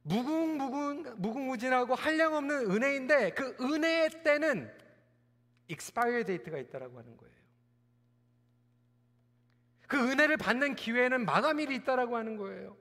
무궁무궁 0.03 1.15
무궁무진하고 1.17 1.95
한량없는 1.95 2.71
은혜인데 2.71 3.31
그 3.31 3.55
은혜의 3.59 4.23
때는 4.23 4.71
expiry 5.67 6.23
date가 6.23 6.57
있다라고 6.57 6.97
하는 6.97 7.17
거예요. 7.17 7.33
그 9.87 9.97
은혜를 10.11 10.37
받는 10.37 10.75
기회에는 10.75 11.25
마감일이 11.25 11.75
있다라고 11.75 12.17
하는 12.17 12.35
거예요. 12.37 12.75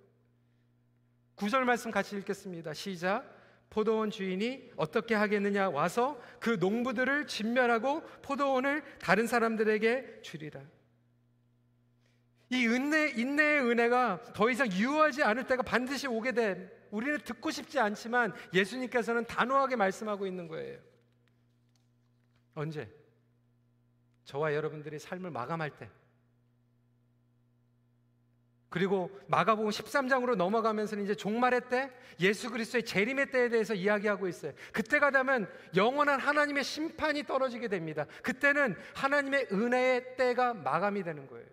구절 1.34 1.64
말씀 1.64 1.90
같이 1.90 2.16
읽겠습니다. 2.16 2.72
시작. 2.74 3.41
포도원 3.72 4.10
주인이 4.10 4.70
어떻게 4.76 5.14
하겠느냐 5.14 5.70
와서 5.70 6.20
그 6.38 6.58
농부들을 6.60 7.26
진멸하고 7.26 8.02
포도원을 8.20 8.84
다른 8.98 9.26
사람들에게 9.26 10.20
주리라. 10.20 10.60
이 12.50 12.66
은혜, 12.66 13.08
인내의 13.08 13.62
은혜가 13.62 14.34
더 14.34 14.50
이상 14.50 14.70
유효하지 14.70 15.22
않을 15.22 15.46
때가 15.46 15.62
반드시 15.62 16.06
오게 16.06 16.32
돼. 16.32 16.86
우리는 16.90 17.18
듣고 17.24 17.50
싶지 17.50 17.80
않지만 17.80 18.34
예수님께서는 18.52 19.24
단호하게 19.24 19.76
말씀하고 19.76 20.26
있는 20.26 20.48
거예요. 20.48 20.78
언제? 22.54 22.94
저와 24.24 24.52
여러분들이 24.52 24.98
삶을 24.98 25.30
마감할 25.30 25.70
때. 25.78 25.88
그리고 28.72 29.10
마가복음 29.28 29.68
13장으로 29.68 30.34
넘어가면서는 30.34 31.04
이제 31.04 31.14
종말의 31.14 31.68
때 31.68 31.92
예수 32.20 32.50
그리스도의 32.50 32.86
재림의 32.86 33.30
때에 33.30 33.50
대해서 33.50 33.74
이야기하고 33.74 34.26
있어요. 34.28 34.54
그때가 34.72 35.10
되면 35.10 35.46
영원한 35.76 36.18
하나님의 36.18 36.64
심판이 36.64 37.24
떨어지게 37.24 37.68
됩니다. 37.68 38.06
그때는 38.22 38.74
하나님의 38.94 39.48
은혜의 39.52 40.16
때가 40.16 40.54
마감이 40.54 41.02
되는 41.02 41.26
거예요. 41.26 41.46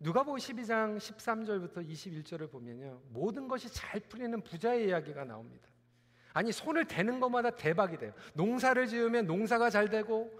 누가복음 0.00 0.38
12장 0.40 0.98
13절부터 0.98 1.88
21절을 1.88 2.50
보면요. 2.50 3.00
모든 3.10 3.46
것이 3.46 3.72
잘 3.72 4.00
풀리는 4.00 4.40
부자의 4.40 4.88
이야기가 4.88 5.22
나옵니다. 5.22 5.68
아니 6.32 6.50
손을 6.50 6.84
대는 6.86 7.20
것마다 7.20 7.50
대박이 7.50 7.96
돼요. 7.96 8.12
농사를 8.34 8.88
지으면 8.88 9.26
농사가 9.26 9.70
잘 9.70 9.88
되고 9.88 10.32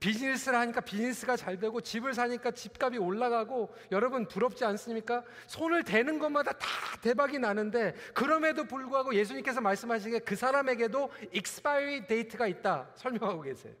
비즈니스를 0.00 0.58
하니까 0.58 0.80
비즈니스가 0.80 1.36
잘 1.36 1.58
되고 1.58 1.80
집을 1.80 2.14
사니까 2.14 2.52
집값이 2.52 2.98
올라가고 2.98 3.74
여러분 3.90 4.26
부럽지 4.26 4.64
않습니까? 4.64 5.24
손을 5.46 5.82
대는 5.82 6.18
것마다 6.18 6.52
다 6.52 6.68
대박이 7.02 7.38
나는데 7.38 7.94
그럼에도 8.14 8.64
불구하고 8.64 9.14
예수님께서 9.14 9.60
말씀하시기에 9.60 10.20
그 10.20 10.36
사람에게도 10.36 11.10
expiry 11.32 12.06
date가 12.06 12.46
있다 12.46 12.90
설명하고 12.94 13.42
계세요. 13.42 13.74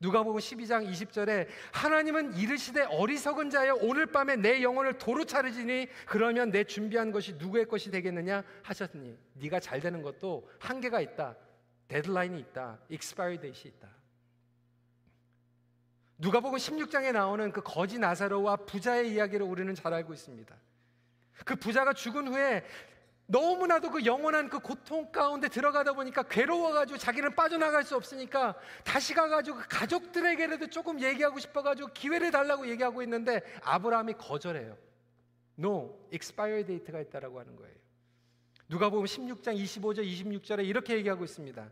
누가복음 0.00 0.40
12장 0.40 0.90
20절에 0.90 1.46
하나님은 1.70 2.34
이르시되 2.34 2.82
어리석은 2.82 3.50
자여 3.50 3.78
오늘 3.82 4.06
밤에 4.06 4.34
내 4.34 4.60
영혼을 4.60 4.98
도로 4.98 5.24
차르지니 5.24 5.86
그러면 6.06 6.50
내 6.50 6.64
준비한 6.64 7.12
것이 7.12 7.34
누구의 7.34 7.66
것이 7.66 7.90
되겠느냐 7.92 8.42
하셨으니 8.62 9.16
네가 9.34 9.60
잘 9.60 9.80
되는 9.80 10.02
것도 10.02 10.48
한계가 10.58 11.00
있다. 11.00 11.36
데드라인이 11.86 12.40
있다. 12.40 12.80
expiry 12.88 13.38
date이 13.38 13.70
있다. 13.70 14.01
누가복음 16.22 16.56
16장에 16.56 17.10
나오는 17.10 17.50
그 17.50 17.60
거지 17.62 17.98
나사로와 17.98 18.54
부자의 18.54 19.12
이야기를 19.12 19.44
우리는 19.44 19.74
잘 19.74 19.92
알고 19.92 20.14
있습니다. 20.14 20.54
그 21.44 21.56
부자가 21.56 21.92
죽은 21.92 22.28
후에 22.28 22.64
너무나도 23.26 23.90
그 23.90 24.04
영원한 24.04 24.48
그 24.48 24.60
고통 24.60 25.10
가운데 25.10 25.48
들어가다 25.48 25.94
보니까 25.94 26.22
괴로워가지고 26.22 26.98
자기는 26.98 27.34
빠져나갈 27.34 27.82
수 27.82 27.96
없으니까 27.96 28.54
다시 28.84 29.14
가가지고 29.14 29.56
그 29.56 29.68
가족들에게라도 29.68 30.68
조금 30.68 31.00
얘기하고 31.00 31.40
싶어가지고 31.40 31.88
기회를 31.88 32.30
달라고 32.30 32.68
얘기하고 32.68 33.02
있는데 33.02 33.42
아브라함이 33.64 34.14
거절해요. 34.14 34.76
No, 35.58 35.98
expiry 36.12 36.64
date가 36.64 37.00
있다라고 37.00 37.40
하는 37.40 37.56
거예요. 37.56 37.74
누가 38.72 38.88
보면 38.88 39.04
16장 39.04 39.54
25절 39.54 39.98
26절에 39.98 40.64
이렇게 40.64 40.94
얘기하고 40.94 41.24
있습니다. 41.24 41.62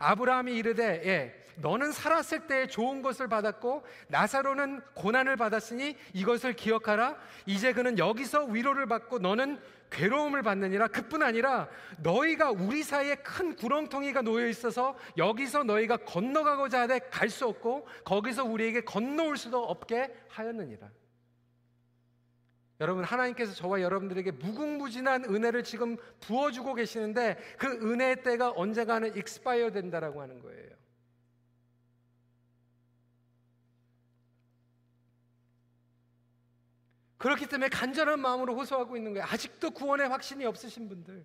아브라함이 0.00 0.56
이르되 0.56 1.02
예 1.06 1.44
너는 1.60 1.92
살았을 1.92 2.48
때 2.48 2.66
좋은 2.66 3.00
것을 3.00 3.28
받았고 3.28 3.84
나사로는 4.08 4.80
고난을 4.94 5.36
받았으니 5.36 5.96
이것을 6.14 6.54
기억하라. 6.54 7.16
이제 7.46 7.72
그는 7.72 7.96
여기서 7.96 8.46
위로를 8.46 8.86
받고 8.86 9.20
너는 9.20 9.60
괴로움을 9.90 10.42
받느니라. 10.42 10.88
그뿐 10.88 11.22
아니라 11.22 11.68
너희가 11.98 12.50
우리 12.50 12.82
사이에 12.82 13.14
큰 13.14 13.54
구렁텅이가 13.54 14.22
놓여 14.22 14.48
있어서 14.48 14.98
여기서 15.16 15.62
너희가 15.62 15.98
건너가고자 15.98 16.82
하되 16.82 16.98
갈 17.10 17.30
수 17.30 17.46
없고 17.46 17.86
거기서 18.04 18.42
우리에게 18.44 18.80
건너올 18.80 19.36
수도 19.36 19.62
없게 19.62 20.12
하였느니라 20.28 20.88
여러분 22.80 23.02
하나님께서 23.02 23.54
저와 23.54 23.80
여러분들에게 23.80 24.30
무궁무진한 24.32 25.24
은혜를 25.24 25.64
지금 25.64 25.96
부어주고 26.20 26.74
계시는데 26.74 27.36
그 27.58 27.66
은혜의 27.66 28.22
때가 28.22 28.52
언젠가는 28.54 29.16
익스파이어 29.16 29.70
된다라고 29.70 30.22
하는 30.22 30.40
거예요. 30.40 30.68
그렇기 37.18 37.46
때문에 37.46 37.68
간절한 37.68 38.20
마음으로 38.20 38.54
호소하고 38.54 38.96
있는 38.96 39.12
거예요. 39.12 39.26
아직도 39.28 39.72
구원의 39.72 40.08
확신이 40.08 40.44
없으신 40.44 40.88
분들, 40.88 41.24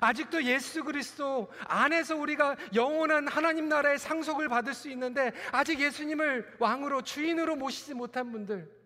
아직도 0.00 0.42
예수 0.42 0.82
그리스도 0.82 1.52
안에서 1.66 2.16
우리가 2.16 2.56
영원한 2.74 3.28
하나님 3.28 3.68
나라의 3.68 4.00
상속을 4.00 4.48
받을 4.48 4.74
수 4.74 4.90
있는데 4.90 5.32
아직 5.52 5.78
예수님을 5.78 6.56
왕으로 6.58 7.02
주인으로 7.02 7.54
모시지 7.54 7.94
못한 7.94 8.32
분들, 8.32 8.79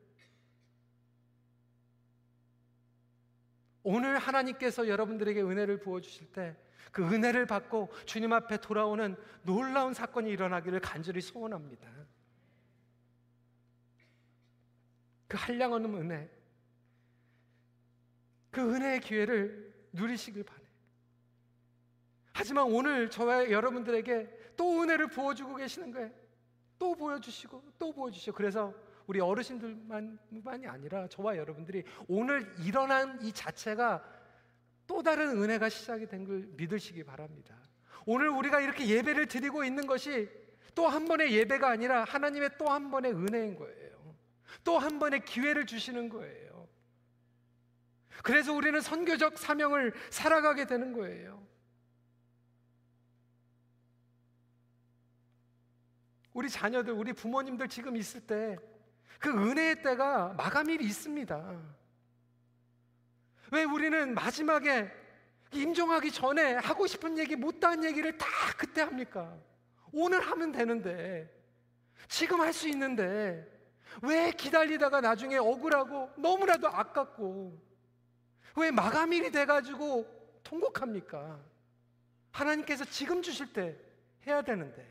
오늘 3.85 4.19
하나님께서 4.19 4.89
여러분들에게 4.89 5.41
은혜를 5.41 5.79
부어 5.79 6.01
주실 6.01 6.33
때 6.33 6.57
그 6.95 7.03
은혜를 7.03 7.45
받고 7.47 7.93
주님 8.07 8.33
앞에 8.33 8.59
돌아오는 8.59 9.17
놀라운 9.43 9.93
사건이 9.93 10.31
일어나기를 10.31 10.79
간절히 10.79 11.21
소원합니다. 11.21 11.91
그 15.27 15.37
한량 15.37 15.73
없는 15.73 15.93
은혜, 15.93 16.31
그 18.53 18.61
은혜의 18.61 19.01
기회를 19.01 19.75
누리시길 19.91 20.45
바래. 20.45 20.61
하지만 22.33 22.67
오늘 22.71 23.11
저와 23.11 23.51
여러분들에게 23.51 24.53
또 24.57 24.81
은혜를 24.81 25.09
부어주고 25.09 25.57
계시는 25.57 25.91
거예요. 25.91 26.13
또 26.79 26.95
보여주시고 26.95 27.73
또 27.77 27.93
보여주시고 27.93 28.37
그래서 28.37 28.73
우리 29.07 29.21
어르신들만만이 29.21 30.67
아니라 30.67 31.07
저와 31.09 31.37
여러분들이 31.37 31.85
오늘 32.09 32.55
일어난 32.61 33.21
이 33.23 33.33
자체가 33.33 34.03
또 34.87 35.03
다른 35.03 35.43
은혜가 35.43 35.69
시작이 35.69 36.07
된 36.07 36.25
걸 36.25 36.47
믿으시기 36.57 37.05
바랍니다. 37.05 37.57
오늘 38.07 38.29
우리가 38.29 38.61
이렇게 38.61 38.87
예배를 38.87 39.27
드리고 39.27 39.65
있는 39.65 39.87
것이 39.87 40.29
또 40.75 40.89
한 40.89 41.07
번의 41.07 41.33
예배가 41.33 41.69
아니라 41.69 42.05
하나님의 42.05 42.51
또 42.59 42.69
한 42.69 42.91
번의 42.91 43.13
은혜인 43.13 43.57
거예요. 43.57 44.17
또 44.65 44.79
한 44.79 44.99
번의 44.99 45.25
기회를 45.25 45.67
주시는 45.67 46.09
거예요. 46.09 46.69
그래서 48.23 48.53
우리는 48.53 48.81
선교적 48.81 49.39
사명을 49.39 49.93
살아가게 50.11 50.67
되는 50.67 50.93
거예요. 50.93 51.47
우리 56.33 56.49
자녀들, 56.49 56.93
우리 56.93 57.13
부모님들 57.13 57.69
지금 57.69 57.97
있을 57.97 58.21
때 58.27 58.57
그 59.25 59.31
은혜의 59.31 59.81
때가 59.81 60.35
마감일이 60.37 60.85
있습니다. 60.85 61.59
왜 63.53 63.65
우리는 63.65 64.13
마지막에 64.13 64.93
임종하기 65.51 66.13
전에 66.13 66.57
하고 66.57 66.87
싶은 66.87 67.17
얘기, 67.17 67.35
못다한 67.35 67.85
얘기를 67.85 68.19
다 68.19 68.27
그때 68.59 68.83
합니까? 68.83 69.35
오늘 69.93 70.21
하면 70.21 70.53
되는데, 70.53 71.35
지금 72.07 72.43
할 72.43 72.53
수 72.53 72.69
있는데, 72.69 73.51
왜 74.03 74.31
기다리다가 74.31 75.01
나중에 75.01 75.39
억울하고 75.39 76.11
너무나도 76.19 76.69
아깝고, 76.69 77.59
왜 78.57 78.71
마감일이 78.71 79.31
돼가지고 79.31 80.07
통곡합니까? 80.43 81.41
하나님께서 82.31 82.85
지금 82.85 83.23
주실 83.23 83.55
때 83.55 83.75
해야 84.27 84.43
되는데. 84.43 84.87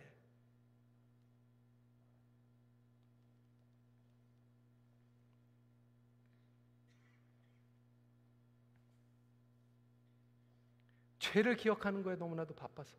죄를 11.33 11.55
기억하는 11.55 12.03
거에 12.03 12.15
너무나도 12.15 12.53
바빠서. 12.53 12.95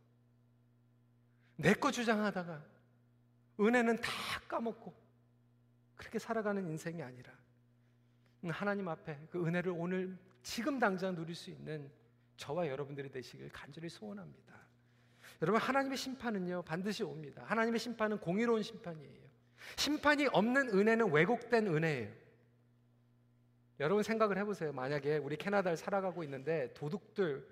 내 1.57 1.73
거 1.75 1.93
주장하다가 1.93 2.65
은혜는 3.61 4.01
다 4.01 4.11
까먹고 4.49 4.93
그렇게 5.95 6.19
살아가는 6.19 6.67
인생이 6.67 7.01
아니라 7.01 7.33
하나님 8.49 8.89
앞에 8.89 9.29
그 9.31 9.47
은혜를 9.47 9.73
오늘 9.77 10.19
지금 10.43 10.81
당장 10.81 11.15
누릴 11.15 11.37
수 11.37 11.51
있는 11.51 11.89
저와 12.37 12.67
여러분들이 12.67 13.09
되시길 13.09 13.51
간절히 13.51 13.89
소원합니다. 13.89 14.53
여러분 15.41 15.61
하나님의 15.61 15.97
심판은요 15.97 16.63
반드시 16.63 17.05
옵니다. 17.05 17.45
하나님의 17.47 17.79
심판은 17.79 18.19
공의로운 18.19 18.63
심판이에요. 18.63 19.25
심판이 19.77 20.27
없는 20.27 20.71
은혜는 20.71 21.13
왜곡된 21.13 21.69
은혜예요. 21.69 22.13
여러분 23.79 24.03
생각을 24.03 24.39
해보세요. 24.39 24.73
만약에 24.73 25.19
우리 25.19 25.37
캐나다를 25.37 25.77
살아가고 25.77 26.25
있는데 26.25 26.73
도둑들, 26.75 27.47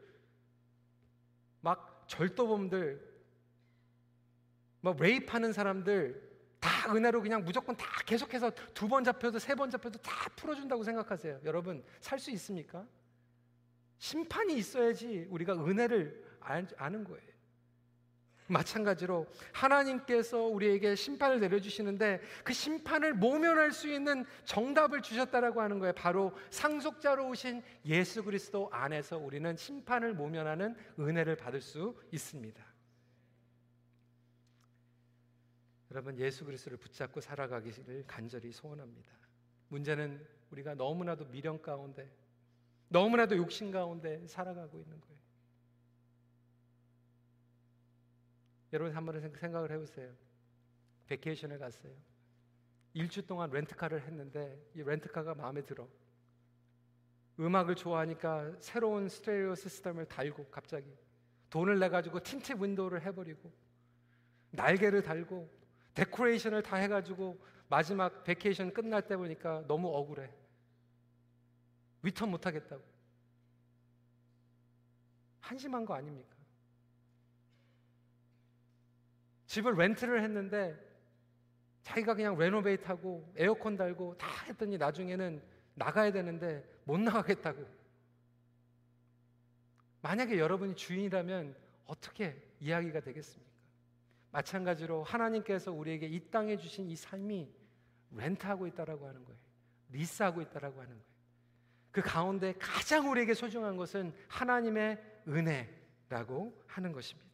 막 1.62 2.05
절도범들, 2.09 3.01
막 4.83 4.96
레이프하는 4.98 5.53
사람들 5.53 6.31
다 6.61 6.94
은혜로 6.94 7.22
그냥 7.22 7.44
무조건 7.44 7.77
다 7.77 7.87
계속해서 8.05 8.51
두 8.75 8.88
번 8.88 9.03
잡혀도 9.05 9.38
세 9.38 9.55
번 9.55 9.70
잡혀도 9.70 9.98
다 10.01 10.29
풀어준다고 10.37 10.83
생각하세요. 10.85 11.40
여러분 11.44 11.83
살 12.01 12.18
수 12.18 12.31
있습니까? 12.33 12.87
심판이 13.98 14.57
있어야지 14.57 15.27
우리가 15.31 15.55
은혜를 15.55 16.22
아는 16.77 17.05
거예요. 17.05 17.32
마찬가지로 18.53 19.27
하나님께서 19.53 20.45
우리에게 20.45 20.95
심판을 20.95 21.41
내려주시는데 21.41 22.21
그 22.45 22.53
심판을 22.53 23.15
모면할 23.15 23.73
수 23.73 23.93
있는 23.93 24.25
정답을 24.45 25.03
주셨다라고 25.03 25.61
하는 25.61 25.79
거예요. 25.79 25.93
바로 25.95 26.33
상속자로 26.51 27.29
오신 27.29 27.62
예수 27.87 28.23
그리스도 28.23 28.69
안에서 28.71 29.19
우리는 29.19 29.57
심판을 29.57 30.15
모면하는 30.15 30.77
은혜를 30.99 31.37
받을 31.37 31.61
수 31.61 31.97
있습니다. 32.12 32.62
여러분 35.91 36.19
예수 36.19 36.45
그리스도를 36.45 36.79
붙잡고 36.79 37.21
살아가기를 37.21 38.05
간절히 38.07 38.51
소원합니다. 38.51 39.12
문제는 39.69 40.27
우리가 40.51 40.75
너무나도 40.75 41.27
미련 41.27 41.61
가운데 41.61 42.11
너무나도 42.88 43.37
욕심 43.37 43.71
가운데 43.71 44.27
살아가고 44.27 44.79
있는 44.79 45.01
거예요. 45.01 45.22
여러분 48.73 48.95
한번 48.97 49.21
생각을 49.37 49.71
해보세요. 49.71 50.13
vacation을 51.07 51.59
갔어요. 51.59 51.93
일주 52.95 53.27
동안 53.27 53.51
렌트카를 53.51 54.03
했는데 54.03 54.59
이 54.75 54.83
렌트카가 54.83 55.35
마음에 55.35 55.63
들어. 55.63 55.89
음악을 57.39 57.75
좋아하니까 57.75 58.53
새로운 58.61 59.09
스테레오 59.09 59.55
시스템을 59.55 60.07
달고 60.07 60.47
갑자기 60.51 60.87
돈을 61.51 61.79
내 61.79 61.89
가지고 61.89 62.21
tint 62.21 62.53
window를 62.62 63.03
해버리고 63.03 63.53
날개를 64.51 65.03
달고 65.03 65.51
데코레이션을 65.95 66.63
다 66.63 66.77
해가지고 66.77 67.43
마지막 67.69 68.25
vacation 68.25 68.73
끝날 68.73 69.07
때 69.07 69.17
보니까 69.17 69.65
너무 69.67 69.89
억울해. 69.89 70.31
return 72.03 72.31
못하겠다고. 72.31 72.83
한심한 75.41 75.85
거 75.85 75.95
아닙니까? 75.95 76.32
집을 79.53 79.75
렌트를 79.75 80.23
했는데 80.23 80.75
자기가 81.83 82.15
그냥 82.15 82.38
renovate하고 82.38 83.35
에어컨 83.37 83.77
달고 83.77 84.17
다 84.17 84.27
했더니 84.47 84.79
나중에는 84.79 85.43
나가야 85.75 86.11
되는데 86.11 86.65
못 86.85 86.99
나가겠다고. 86.99 87.62
만약에 90.01 90.38
여러분이 90.38 90.75
주인이라면 90.75 91.55
어떻게 91.85 92.43
이야기가 92.61 93.01
되겠습니까? 93.01 93.53
마찬가지로 94.31 95.03
하나님께서 95.03 95.71
우리에게 95.71 96.07
이 96.07 96.31
땅에 96.31 96.57
주신 96.57 96.88
이 96.88 96.97
삶이 96.97 97.53
렌트하고 98.12 98.67
있다라고 98.69 99.07
하는 99.07 99.23
거예요. 99.23 99.38
리스하고 99.91 100.41
있다라고 100.41 100.81
하는 100.81 100.93
거예요. 100.93 101.05
그 101.91 102.01
가운데 102.01 102.55
가장 102.59 103.11
우리에게 103.11 103.35
소중한 103.35 103.77
것은 103.77 104.15
하나님의 104.29 104.99
은혜라고 105.29 106.59
하는 106.69 106.93
것입니다. 106.93 107.32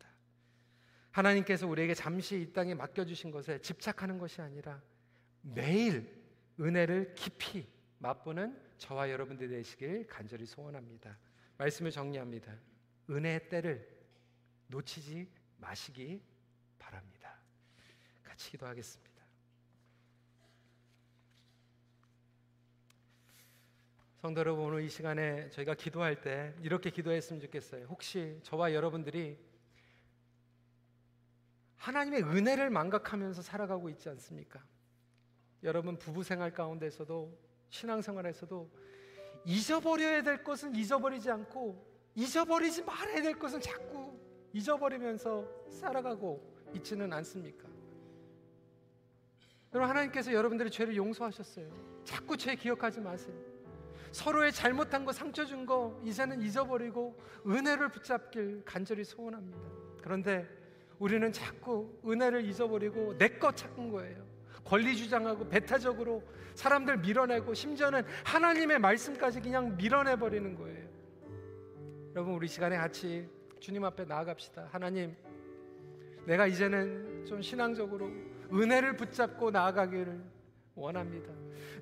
하나님께서 1.11 1.67
우리에게 1.67 1.95
잠시 1.95 2.41
이 2.41 2.53
땅에 2.53 2.75
맡겨주신 2.75 3.31
것에 3.31 3.61
집착하는 3.61 4.19
것이 4.19 4.41
아니라 4.41 4.81
매일 5.43 6.19
은혜를 6.61 7.15
깊이 7.15 7.67
맛보는 7.99 8.59
저와 8.79 9.11
여러분들 9.11 9.49
되시길 9.49 10.07
간절히 10.07 10.47
소원합니다. 10.47 11.19
말씀을 11.57 11.91
정리합니다. 11.91 12.55
은혜의 13.11 13.49
때를 13.49 13.89
놓치지 14.69 15.29
마시기 15.57 16.23
바랍니다. 16.79 17.41
같이 18.23 18.51
기도하겠습니다. 18.51 19.09
성도 24.21 24.41
여러분 24.41 24.65
오늘 24.65 24.83
이 24.83 24.89
시간에 24.89 25.49
저희가 25.51 25.75
기도할 25.75 26.21
때 26.21 26.53
이렇게 26.61 26.91
기도했으면 26.91 27.41
좋겠어요. 27.41 27.87
혹시 27.87 28.39
저와 28.43 28.75
여러분들이 28.75 29.39
하나님의 31.79 32.23
은혜를 32.23 32.71
망각하면서 32.71 33.43
살아가고 33.43 33.89
있지 33.91 34.09
않습니까? 34.11 34.63
여러분 35.63 35.97
부부 35.99 36.23
생활 36.23 36.53
가운데서도 36.53 37.37
신앙 37.71 38.03
생활에서도 38.03 38.71
잊어버려야 39.45 40.23
될 40.23 40.43
것은 40.45 40.75
잊어버리지 40.75 41.31
않고 41.31 41.87
잊어버리지 42.15 42.83
말아야 42.83 43.23
될 43.23 43.39
것은 43.39 43.61
자꾸 43.61 44.13
잊어버리면서 44.53 45.49
살아가고 45.71 46.57
있지는 46.75 47.13
않습니까? 47.13 47.69
여러분 49.75 49.91
하나님께서 49.91 50.33
여러분들의 50.33 50.73
죄를 50.73 50.97
용서하셨어요. 50.97 51.71
자꾸 52.05 52.37
죄 52.37 52.55
기억하지 52.55 53.01
마세요. 53.01 53.35
서로의 54.11 54.53
잘못한 54.53 55.05
거 55.05 55.13
상처 55.13 55.45
준 55.45 55.67
거 55.67 56.01
이제는 56.03 56.41
잊어버리고 56.41 57.21
은혜를 57.47 57.91
붙잡길 57.91 58.63
간절히 58.65 59.05
소원합니다. 59.05 59.59
그런데 60.03 60.49
우리는 60.99 61.33
자꾸 61.33 61.99
은혜를 62.07 62.45
잊어버리고 62.45 63.17
내 63.19 63.39
것 63.39 63.57
찾은 63.57 63.91
거예요. 63.91 64.27
권리 64.65 64.97
주장하고 64.97 65.49
배타적으로 65.49 66.23
사람들 66.55 66.99
밀어내고 66.99 67.55
심지어는 67.55 68.03
하나님의 68.25 68.79
말씀까지 68.81 69.41
그냥 69.41 69.77
밀어내 69.77 70.17
버리는 70.17 70.55
거예요. 70.57 70.89
여러분 72.15 72.35
우리 72.35 72.49
시간에 72.49 72.77
같이 72.77 73.29
주님 73.61 73.85
앞에 73.85 74.05
나아갑시다. 74.05 74.69
하나님 74.73 75.15
내가 76.27 76.47
이제는 76.47 77.25
좀 77.27 77.41
신앙적으로 77.41 78.11
은혜를 78.53 78.97
붙잡고 78.97 79.51
나아가기를 79.51 80.21
원합니다. 80.79 81.33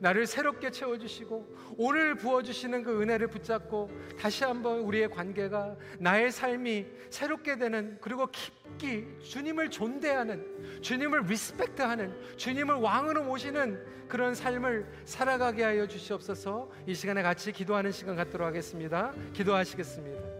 나를 0.01 0.27
새롭게 0.27 0.71
채워주시고 0.71 1.75
오늘 1.79 2.15
부어주시는 2.15 2.83
그 2.83 3.01
은혜를 3.01 3.29
붙잡고 3.29 3.91
다시 4.19 4.45
한번 4.45 4.81
우리의 4.81 5.11
관계가 5.11 5.77
나의 5.99 6.31
삶이 6.31 6.87
새롭게 7.11 7.57
되는 7.57 7.99
그리고 8.01 8.27
깊기 8.27 9.07
주님을 9.23 9.71
존대하는 9.71 10.81
주님을 10.83 11.23
리스펙트하는 11.23 12.37
주님을 12.37 12.75
왕으로 12.75 13.25
모시는 13.25 13.81
그런 14.09 14.35
삶을 14.35 14.87
살아가게 15.05 15.65
하여 15.65 15.87
주시옵소서 15.87 16.71
이 16.87 16.95
시간에 16.95 17.23
같이 17.23 17.53
기도하는 17.53 17.91
시간 17.93 18.17
갖도록 18.17 18.47
하겠습니다. 18.47 19.13
기도하시겠습니다. 19.33 20.36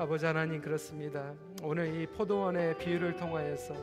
아버지 0.00 0.24
하나님 0.24 0.62
그렇습니다. 0.62 1.34
오늘 1.62 1.94
이 1.94 2.06
포도원의 2.06 2.78
비유를 2.78 3.18
통하여서 3.18 3.74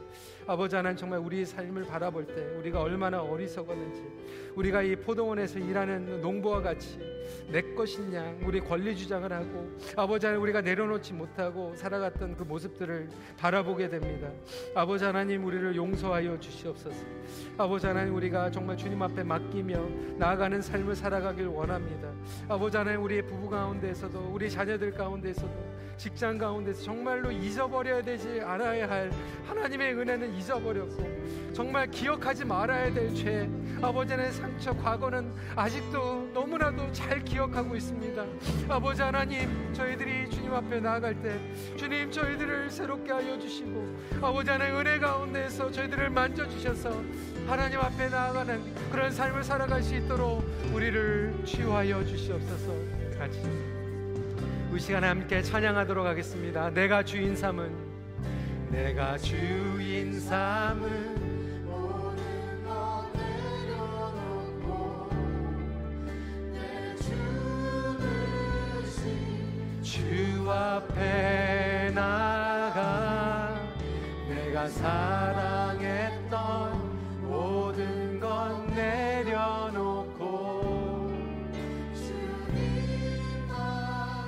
아버지 0.48 0.76
하나님 0.76 0.98
정말 0.98 1.20
우리 1.20 1.46
삶을 1.46 1.86
바라볼 1.86 2.26
때 2.26 2.42
우리가 2.58 2.82
얼마나 2.82 3.22
어리석었는지 3.22 4.02
우리가 4.58 4.82
이 4.82 4.96
포도원에서 4.96 5.60
일하는 5.60 6.20
농부와 6.20 6.62
같이 6.62 7.00
내 7.52 7.62
것인 7.76 8.12
양 8.14 8.40
우리 8.44 8.60
권리 8.60 8.96
주장을 8.96 9.32
하고 9.32 9.70
아버지 9.96 10.26
하나님 10.26 10.44
우리가 10.44 10.62
내려놓지 10.62 11.14
못하고 11.14 11.76
살아갔던 11.76 12.36
그 12.36 12.44
모습들을 12.44 13.08
바라보게 13.38 13.90
됩니다. 13.90 14.30
아버지 14.74 15.06
하나님 15.06 15.46
우리를 15.46 15.76
용서하여 15.76 16.40
주시옵소서. 16.40 16.98
아버지 17.58 17.86
하나님 17.86 18.16
우리가 18.16 18.50
정말 18.50 18.76
주님 18.76 19.02
앞에 19.02 19.24
맡기며 19.24 19.80
나아가는 20.18 20.60
삶을 20.60 20.96
살아가길 20.96 21.48
원합니다. 21.48 22.12
아버지 22.50 22.78
하나님 22.78 23.04
우리의 23.04 23.28
부부 23.28 23.50
가운데서도 23.50 24.32
우리 24.34 24.50
자녀들 24.50 24.92
가운데서도 24.92 25.78
직장 25.98 26.38
가운데서 26.38 26.84
정말로 26.84 27.32
잊어 27.32 27.58
잊어버려야 27.58 28.02
되지 28.02 28.40
않아야 28.42 28.90
할 28.90 29.12
하나님의 29.48 29.94
은혜는 29.96 30.36
잊어버렸고 30.36 31.04
정말 31.54 31.88
기억하지 31.88 32.46
말아야 32.46 32.94
될 32.94 33.14
죄, 33.16 33.50
아버지의 33.82 34.32
상처, 34.48 34.74
과거는 34.74 35.34
아직도 35.56 36.32
너무나도 36.34 36.92
잘 36.94 37.24
기억하고 37.24 37.76
있습니다. 37.76 38.26
아버지 38.70 39.02
하나님, 39.02 39.74
저희들이 39.74 40.30
주님 40.30 40.54
앞에 40.54 40.80
나아갈 40.80 41.22
때 41.22 41.38
주님 41.76 42.10
저희들을 42.10 42.70
새롭게 42.70 43.12
하여 43.12 43.38
주시고 43.38 43.98
아버지 44.22 44.50
하나님 44.50 44.78
은혜 44.78 45.00
가운데에서 45.00 45.70
저희들을 45.70 46.10
만져 46.12 46.48
주셔서 46.48 47.04
하나님 47.46 47.80
앞에 47.80 48.08
나아가는 48.08 48.62
그런 48.92 49.12
삶을 49.12 49.44
살아갈 49.44 49.84
수 49.84 49.96
있도록 49.96 50.44
우리를 50.74 51.34
치유하여 51.46 52.06
주시옵소서. 52.06 52.74
같이 53.18 53.42
이 54.74 54.80
시간에 54.80 55.08
함께 55.08 55.42
찬양하도록 55.42 56.06
하겠습니다. 56.06 56.70
내가 56.70 57.04
주인 57.04 57.36
삼은 57.36 57.72
내가 58.70 59.18
주인 59.18 60.20
삼은 60.20 61.17
앞에 70.50 71.92
나가 71.94 73.56
내가 74.30 74.68
사랑했던 74.68 76.30
모든 77.22 78.20
것 78.20 78.66
내려놓고 78.76 79.98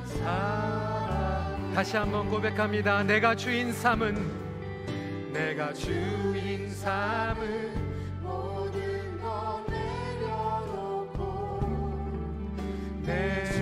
사랑. 0.06 1.72
다시 1.74 1.98
한번 1.98 2.30
고백합니다. 2.30 3.04
내가 3.04 3.36
주인 3.36 3.72
삼은 3.72 4.50
내가 5.34 5.74
주인 5.74 6.70
삼은 6.70 8.22
모든 8.22 9.22
것 9.22 9.64
내려놓고 9.70 11.20
내 13.06 13.59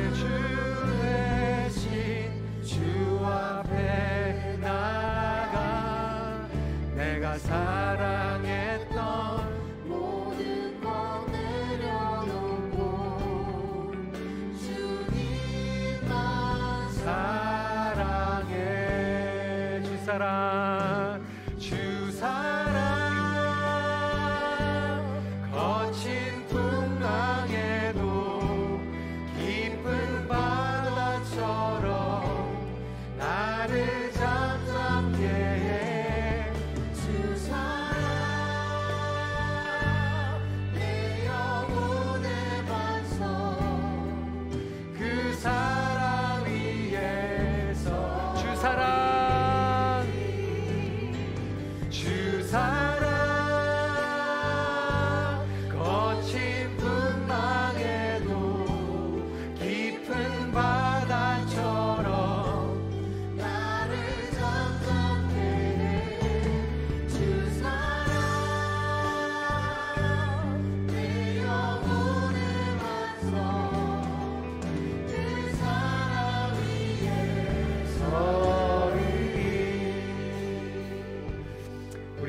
내가 7.07 7.37
사랑했 7.39 8.66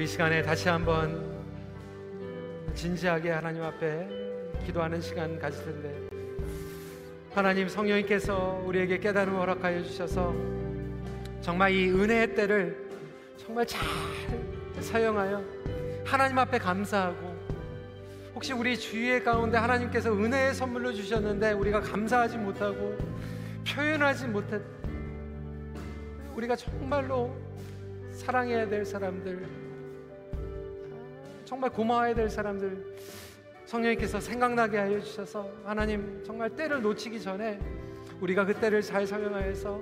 시간에 0.09 0.40
다시 0.40 0.70
한번 0.70 1.22
진지하게 2.74 3.30
하나님 3.30 3.62
앞에 3.62 4.09
기도하는 4.64 5.02
시간 5.02 5.38
가질 5.38 5.62
텐데 5.62 6.09
하나님 7.34 7.68
성령님께서 7.68 8.62
우리에게 8.64 8.98
깨달음을 9.00 9.38
허락하여 9.38 9.82
주셔서 9.82 10.34
정말 11.42 11.72
이 11.72 11.90
은혜의 11.90 12.34
때를 12.34 12.88
정말 13.36 13.66
잘 13.66 13.86
사용하여 14.80 15.44
하나님 16.06 16.38
앞에 16.38 16.59
감사하고 16.59 17.36
혹시 18.34 18.54
우리 18.54 18.78
주위의 18.78 19.22
가운데 19.22 19.59
하나님께서 19.59 20.11
은혜의 20.11 20.54
선물로 20.54 20.94
주셨는데 20.94 21.52
우리가 21.52 21.80
감사하지 21.80 22.38
못하고 22.38 22.96
표현하지 23.68 24.28
못했 24.28 24.62
우리가 26.34 26.56
정말로 26.56 27.36
사랑해야 28.11 28.66
될 28.70 28.86
사람들 28.86 29.67
정말 31.49 31.70
고마워야 31.70 32.14
될 32.14 32.28
사람들 32.28 32.84
성령님께서 33.64 34.20
생각나게 34.20 34.76
하여 34.76 35.01
주셔서 35.01 35.51
하나님 35.64 36.22
정말 36.22 36.51
때를 36.51 36.82
놓치기 36.82 37.22
전에 37.22 37.59
우리가 38.20 38.44
그 38.44 38.53
때를 38.53 38.82
잘 38.82 39.07
사용하여서 39.07 39.80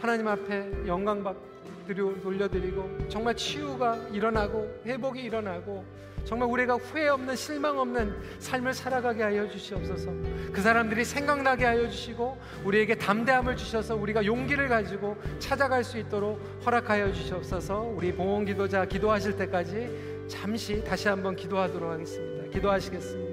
하나님 0.00 0.26
앞에 0.26 0.88
영광 0.88 1.22
받드려 1.22 2.20
돌려드리고 2.20 3.06
정말 3.08 3.36
치유가 3.36 3.96
일어나고 4.12 4.80
회복이 4.86 5.22
일어나고 5.22 5.84
정말 6.24 6.48
우리가 6.48 6.74
후회 6.74 7.06
없는 7.06 7.36
실망 7.36 7.78
없는 7.78 8.16
삶을 8.40 8.74
살아가게 8.74 9.22
하여 9.22 9.48
주시옵소서. 9.48 10.10
그 10.52 10.60
사람들이 10.60 11.04
생각나게 11.04 11.64
하여 11.64 11.88
주시고 11.88 12.36
우리에게 12.64 12.96
담대함을 12.96 13.56
주셔서 13.56 13.94
우리가 13.94 14.24
용기를 14.26 14.68
가지고 14.68 15.16
찾아갈 15.38 15.84
수 15.84 15.96
있도록 15.96 16.40
허락하여 16.66 17.12
주시옵소서. 17.12 17.82
우리 17.82 18.12
봉헌 18.12 18.46
기도자 18.46 18.84
기도하실 18.84 19.36
때까지 19.36 20.17
잠시 20.28 20.84
다시 20.84 21.08
한번 21.08 21.34
기도하도록 21.34 21.90
하겠습니다. 21.90 22.44
기도하시겠습니다. 22.50 23.27